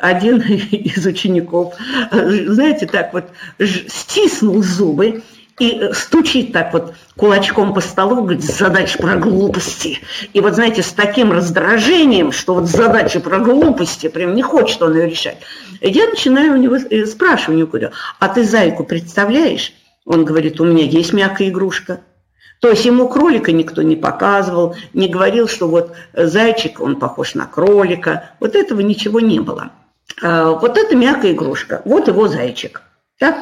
один 0.00 0.38
из 0.70 1.04
учеников, 1.04 1.74
э, 2.12 2.46
знаете, 2.46 2.86
так 2.86 3.12
вот 3.12 3.24
стиснул 3.58 4.62
зубы 4.62 5.24
и 5.58 5.78
э, 5.78 5.92
стучит 5.92 6.52
так 6.52 6.72
вот 6.72 6.94
кулачком 7.16 7.74
по 7.74 7.80
столу, 7.80 8.22
говорит, 8.22 8.42
задача 8.42 8.98
про 8.98 9.16
глупости. 9.16 10.00
И 10.32 10.40
вот, 10.40 10.54
знаете, 10.54 10.82
с 10.82 10.92
таким 10.92 11.32
раздражением, 11.32 12.32
что 12.32 12.54
вот 12.54 12.66
задача 12.66 13.20
про 13.20 13.38
глупости, 13.38 14.08
прям 14.08 14.34
не 14.34 14.42
хочет 14.42 14.82
он 14.82 14.94
ее 14.94 15.08
решать. 15.08 15.38
Я 15.80 16.08
начинаю 16.08 16.54
у 16.54 16.56
него, 16.56 16.76
э, 16.76 17.06
спрашиваю 17.06 17.58
него, 17.58 17.68
говорю, 17.68 17.90
а 18.18 18.28
ты 18.28 18.44
зайку 18.44 18.84
представляешь? 18.84 19.72
Он 20.04 20.24
говорит, 20.24 20.60
у 20.60 20.64
меня 20.64 20.84
есть 20.84 21.12
мягкая 21.12 21.48
игрушка. 21.48 22.00
То 22.60 22.70
есть 22.70 22.84
ему 22.84 23.08
кролика 23.08 23.52
никто 23.52 23.82
не 23.82 23.96
показывал, 23.96 24.76
не 24.92 25.08
говорил, 25.08 25.48
что 25.48 25.68
вот 25.68 25.92
зайчик, 26.14 26.80
он 26.80 26.98
похож 26.98 27.34
на 27.34 27.46
кролика. 27.46 28.30
Вот 28.40 28.54
этого 28.54 28.80
ничего 28.80 29.20
не 29.20 29.40
было. 29.40 29.70
А, 30.22 30.52
вот 30.52 30.76
это 30.78 30.96
мягкая 30.96 31.32
игрушка, 31.32 31.82
вот 31.84 32.08
его 32.08 32.28
зайчик. 32.28 32.82
Так? 33.18 33.36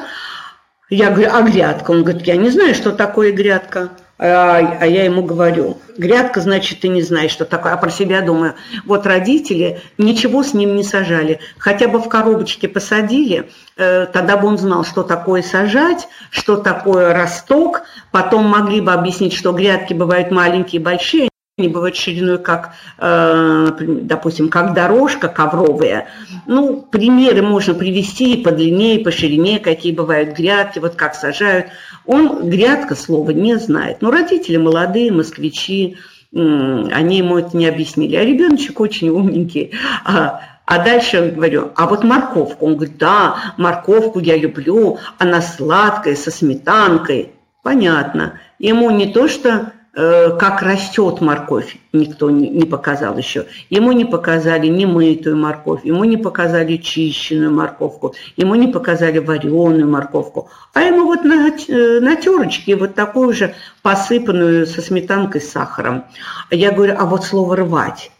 Я 0.89 1.09
говорю, 1.09 1.29
а 1.33 1.41
грядка? 1.41 1.91
Он 1.91 2.03
говорит, 2.03 2.27
я 2.27 2.35
не 2.35 2.49
знаю, 2.49 2.75
что 2.75 2.91
такое 2.91 3.31
грядка. 3.31 3.89
А, 4.19 4.77
а 4.79 4.85
я 4.85 5.05
ему 5.05 5.23
говорю, 5.23 5.79
грядка, 5.97 6.39
значит, 6.39 6.81
ты 6.81 6.87
не 6.87 7.01
знаешь, 7.01 7.31
что 7.31 7.45
такое. 7.45 7.73
А 7.73 7.77
про 7.77 7.89
себя 7.89 8.21
думаю, 8.21 8.53
вот 8.85 9.05
родители 9.07 9.81
ничего 9.97 10.43
с 10.43 10.53
ним 10.53 10.75
не 10.75 10.83
сажали. 10.83 11.39
Хотя 11.57 11.87
бы 11.87 11.99
в 11.99 12.07
коробочке 12.07 12.67
посадили, 12.67 13.49
э, 13.75 14.05
тогда 14.05 14.37
бы 14.37 14.47
он 14.47 14.57
знал, 14.57 14.85
что 14.85 15.03
такое 15.03 15.41
сажать, 15.41 16.07
что 16.29 16.57
такое 16.57 17.13
росток. 17.13 17.81
Потом 18.11 18.45
могли 18.45 18.81
бы 18.81 18.93
объяснить, 18.93 19.33
что 19.33 19.51
грядки 19.51 19.93
бывают 19.93 20.31
маленькие 20.31 20.81
большие. 20.81 21.29
Они 21.59 21.67
бывают 21.67 21.95
шириной, 21.95 22.39
как, 22.39 22.71
э, 22.97 23.67
допустим, 23.79 24.49
как 24.49 24.73
дорожка 24.73 25.27
ковровая. 25.27 26.07
Ну, 26.47 26.81
примеры 26.81 27.43
можно 27.43 27.75
привести 27.75 28.33
и 28.33 28.43
по 28.43 28.49
длине, 28.49 28.95
и 28.95 29.03
по 29.03 29.11
ширине, 29.11 29.59
какие 29.59 29.93
бывают 29.93 30.35
грядки, 30.35 30.79
вот 30.79 30.95
как 30.95 31.13
сажают. 31.13 31.67
Он 32.07 32.49
грядка 32.49 32.95
слова 32.95 33.29
не 33.29 33.59
знает. 33.59 34.01
Но 34.01 34.09
родители 34.09 34.57
молодые, 34.57 35.11
москвичи, 35.11 35.97
они 36.31 37.19
ему 37.19 37.37
это 37.37 37.55
не 37.55 37.67
объяснили. 37.67 38.15
А 38.15 38.25
ребеночек 38.25 38.79
очень 38.79 39.09
умненький. 39.09 39.73
А, 40.05 40.41
а 40.65 40.83
дальше 40.83 41.17
я 41.17 41.31
говорю, 41.31 41.71
а 41.75 41.85
вот 41.85 42.03
морковку. 42.03 42.65
Он 42.65 42.77
говорит, 42.77 42.97
да, 42.97 43.53
морковку 43.57 44.19
я 44.19 44.37
люблю, 44.37 44.97
она 45.19 45.39
сладкая, 45.39 46.15
со 46.15 46.31
сметанкой. 46.31 47.33
Понятно. 47.61 48.39
Ему 48.57 48.89
не 48.89 49.13
то, 49.13 49.27
что 49.27 49.71
как 49.95 50.63
растет 50.63 51.21
морковь, 51.21 51.77
никто 51.93 52.31
не 52.31 52.65
показал 52.65 53.15
еще. 53.15 53.45
Ему 53.69 53.91
не 53.91 54.05
показали 54.05 54.65
немытую 54.65 55.37
морковь, 55.37 55.85
ему 55.85 56.03
не 56.03 56.17
показали 56.17 56.77
чищенную 56.77 57.51
морковку, 57.51 58.15
ему 58.35 58.55
не 58.55 58.67
показали 58.67 59.19
вареную 59.19 59.87
морковку, 59.87 60.49
а 60.73 60.81
ему 60.81 61.05
вот 61.05 61.23
на, 61.23 61.49
э, 61.49 61.99
на 61.99 62.15
терочке 62.15 62.75
вот 62.75 62.95
такую 62.95 63.33
же 63.33 63.53
посыпанную 63.83 64.65
со 64.65 64.81
сметанкой 64.81 65.41
с 65.41 65.51
сахаром. 65.51 66.05
Я 66.49 66.71
говорю, 66.71 66.95
а 66.97 67.05
вот 67.05 67.23
слово 67.23 67.57
«рвать». 67.57 68.11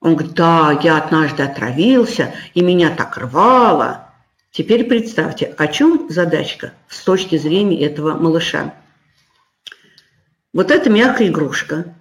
Он 0.00 0.14
говорит, 0.14 0.34
да, 0.34 0.78
я 0.82 0.98
однажды 0.98 1.42
отравился, 1.42 2.32
и 2.54 2.60
меня 2.60 2.90
так 2.90 3.16
рвало. 3.16 4.08
Теперь 4.52 4.84
представьте, 4.84 5.46
о 5.58 5.66
чем 5.66 6.06
задачка 6.10 6.72
с 6.88 7.02
точки 7.02 7.38
зрения 7.38 7.86
этого 7.86 8.14
малыша 8.14 8.72
вот 10.52 10.70
эта 10.70 10.90
мягкая 10.90 11.28
игрушка 11.28 11.94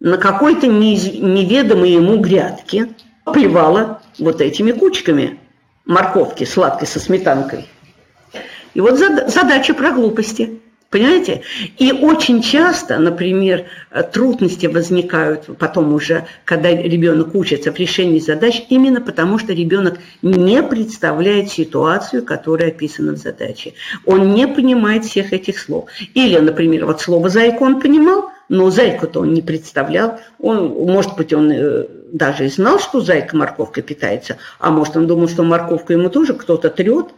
на 0.00 0.16
какой-то 0.18 0.66
неведомой 0.66 1.90
ему 1.90 2.18
грядке 2.18 2.90
плевала 3.24 4.00
вот 4.18 4.40
этими 4.40 4.72
кучками 4.72 5.40
морковки 5.84 6.44
сладкой 6.44 6.86
со 6.86 7.00
сметанкой. 7.00 7.66
И 8.74 8.80
вот 8.80 8.98
задача 8.98 9.74
про 9.74 9.90
глупости. 9.90 10.60
Понимаете? 10.90 11.42
И 11.76 11.92
очень 11.92 12.40
часто, 12.40 12.98
например, 12.98 13.66
трудности 14.12 14.66
возникают 14.66 15.58
потом 15.58 15.92
уже, 15.92 16.26
когда 16.46 16.70
ребенок 16.70 17.34
учится 17.34 17.70
в 17.72 17.76
решении 17.76 18.20
задач, 18.20 18.62
именно 18.70 19.02
потому 19.02 19.38
что 19.38 19.52
ребенок 19.52 19.98
не 20.22 20.62
представляет 20.62 21.50
ситуацию, 21.50 22.24
которая 22.24 22.68
описана 22.68 23.12
в 23.12 23.18
задаче. 23.18 23.74
Он 24.06 24.32
не 24.32 24.48
понимает 24.48 25.04
всех 25.04 25.34
этих 25.34 25.58
слов. 25.58 25.90
Или, 26.14 26.38
например, 26.38 26.86
вот 26.86 27.02
слово 27.02 27.28
«зайку» 27.28 27.66
он 27.66 27.80
понимал, 27.82 28.30
но 28.48 28.70
зайку-то 28.70 29.20
он 29.20 29.34
не 29.34 29.42
представлял. 29.42 30.20
Он, 30.38 30.68
может 30.68 31.16
быть, 31.16 31.34
он 31.34 31.52
э, 31.52 31.86
даже 32.12 32.46
и 32.46 32.48
знал, 32.48 32.78
что 32.78 33.02
зайка 33.02 33.36
морковкой 33.36 33.82
питается, 33.82 34.38
а 34.58 34.70
может, 34.70 34.96
он 34.96 35.06
думал, 35.06 35.28
что 35.28 35.42
морковку 35.42 35.92
ему 35.92 36.08
тоже 36.08 36.32
кто-то 36.32 36.70
трет, 36.70 37.08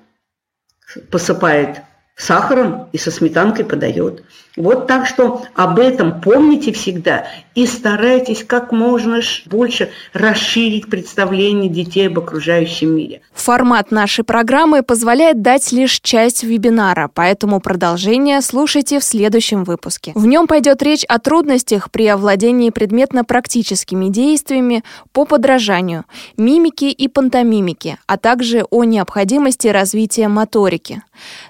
посыпает 1.09 1.83
сахаром 2.17 2.89
и 2.93 2.99
со 2.99 3.11
сметанкой 3.11 3.65
подает. 3.65 4.23
Вот 4.57 4.87
так 4.89 5.07
что 5.07 5.43
об 5.55 5.79
этом 5.79 6.21
помните 6.21 6.73
всегда 6.73 7.27
и 7.55 7.67
старайтесь 7.67 8.45
как 8.45 8.73
можно 8.73 9.21
больше 9.47 9.91
расширить 10.13 10.91
представление 10.91 11.71
детей 11.71 12.09
об 12.09 12.19
окружающем 12.19 12.95
мире. 12.95 13.23
Формат 13.33 13.91
нашей 13.91 14.25
программы 14.25 14.83
позволяет 14.83 15.41
дать 15.41 15.71
лишь 15.73 16.01
часть 16.01 16.43
вебинара, 16.43 17.11
поэтому 17.13 17.61
продолжение 17.61 18.41
слушайте 18.41 18.99
в 18.99 19.05
следующем 19.05 19.65
выпуске. 19.65 20.13
В 20.15 20.27
нем 20.27 20.47
пойдет 20.47 20.83
речь 20.83 21.05
о 21.05 21.19
трудностях 21.19 21.91
при 21.91 22.07
овладении 22.09 22.71
предметно-практическими 22.71 24.09
действиями 24.09 24.83
по 25.13 25.25
подражанию, 25.25 26.05
мимике 26.37 26.91
и 26.91 27.09
пантомимике, 27.09 27.99
а 28.07 28.17
также 28.17 28.65
о 28.71 28.85
необходимости 28.85 29.69
развития 29.69 30.29
моторики. 30.29 31.03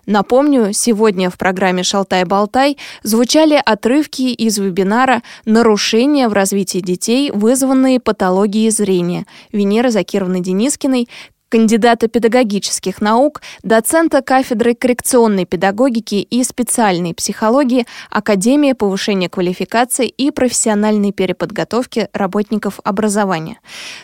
Напомню, 0.06 0.59
сегодня 0.72 1.30
в 1.30 1.38
программе 1.38 1.82
«Шалтай-болтай» 1.82 2.76
звучали 3.02 3.60
отрывки 3.64 4.22
из 4.32 4.58
вебинара 4.58 5.22
«Нарушения 5.44 6.28
в 6.28 6.32
развитии 6.32 6.78
детей, 6.78 7.30
вызванные 7.30 8.00
патологией 8.00 8.70
зрения» 8.70 9.26
Венеры 9.52 9.90
Закировны 9.90 10.40
Денискиной, 10.40 11.08
кандидата 11.50 12.08
педагогических 12.08 13.02
наук, 13.02 13.42
доцента 13.62 14.22
кафедры 14.22 14.74
коррекционной 14.74 15.44
педагогики 15.44 16.14
и 16.14 16.42
специальной 16.44 17.12
психологии 17.12 17.86
Академии 18.08 18.72
повышения 18.72 19.28
квалификации 19.28 20.06
и 20.06 20.30
профессиональной 20.30 21.12
переподготовки 21.12 22.08
работников 22.14 22.80
образования. 22.84 23.58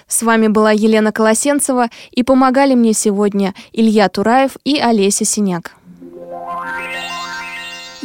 С 0.09 0.23
вами 0.23 0.49
была 0.49 0.73
Елена 0.73 1.13
Колосенцева 1.13 1.89
и 2.11 2.23
помогали 2.23 2.75
мне 2.75 2.93
сегодня 2.93 3.55
Илья 3.73 4.09
Тураев 4.09 4.57
и 4.65 4.79
Олеся 4.79 5.25
Синяк. 5.25 5.76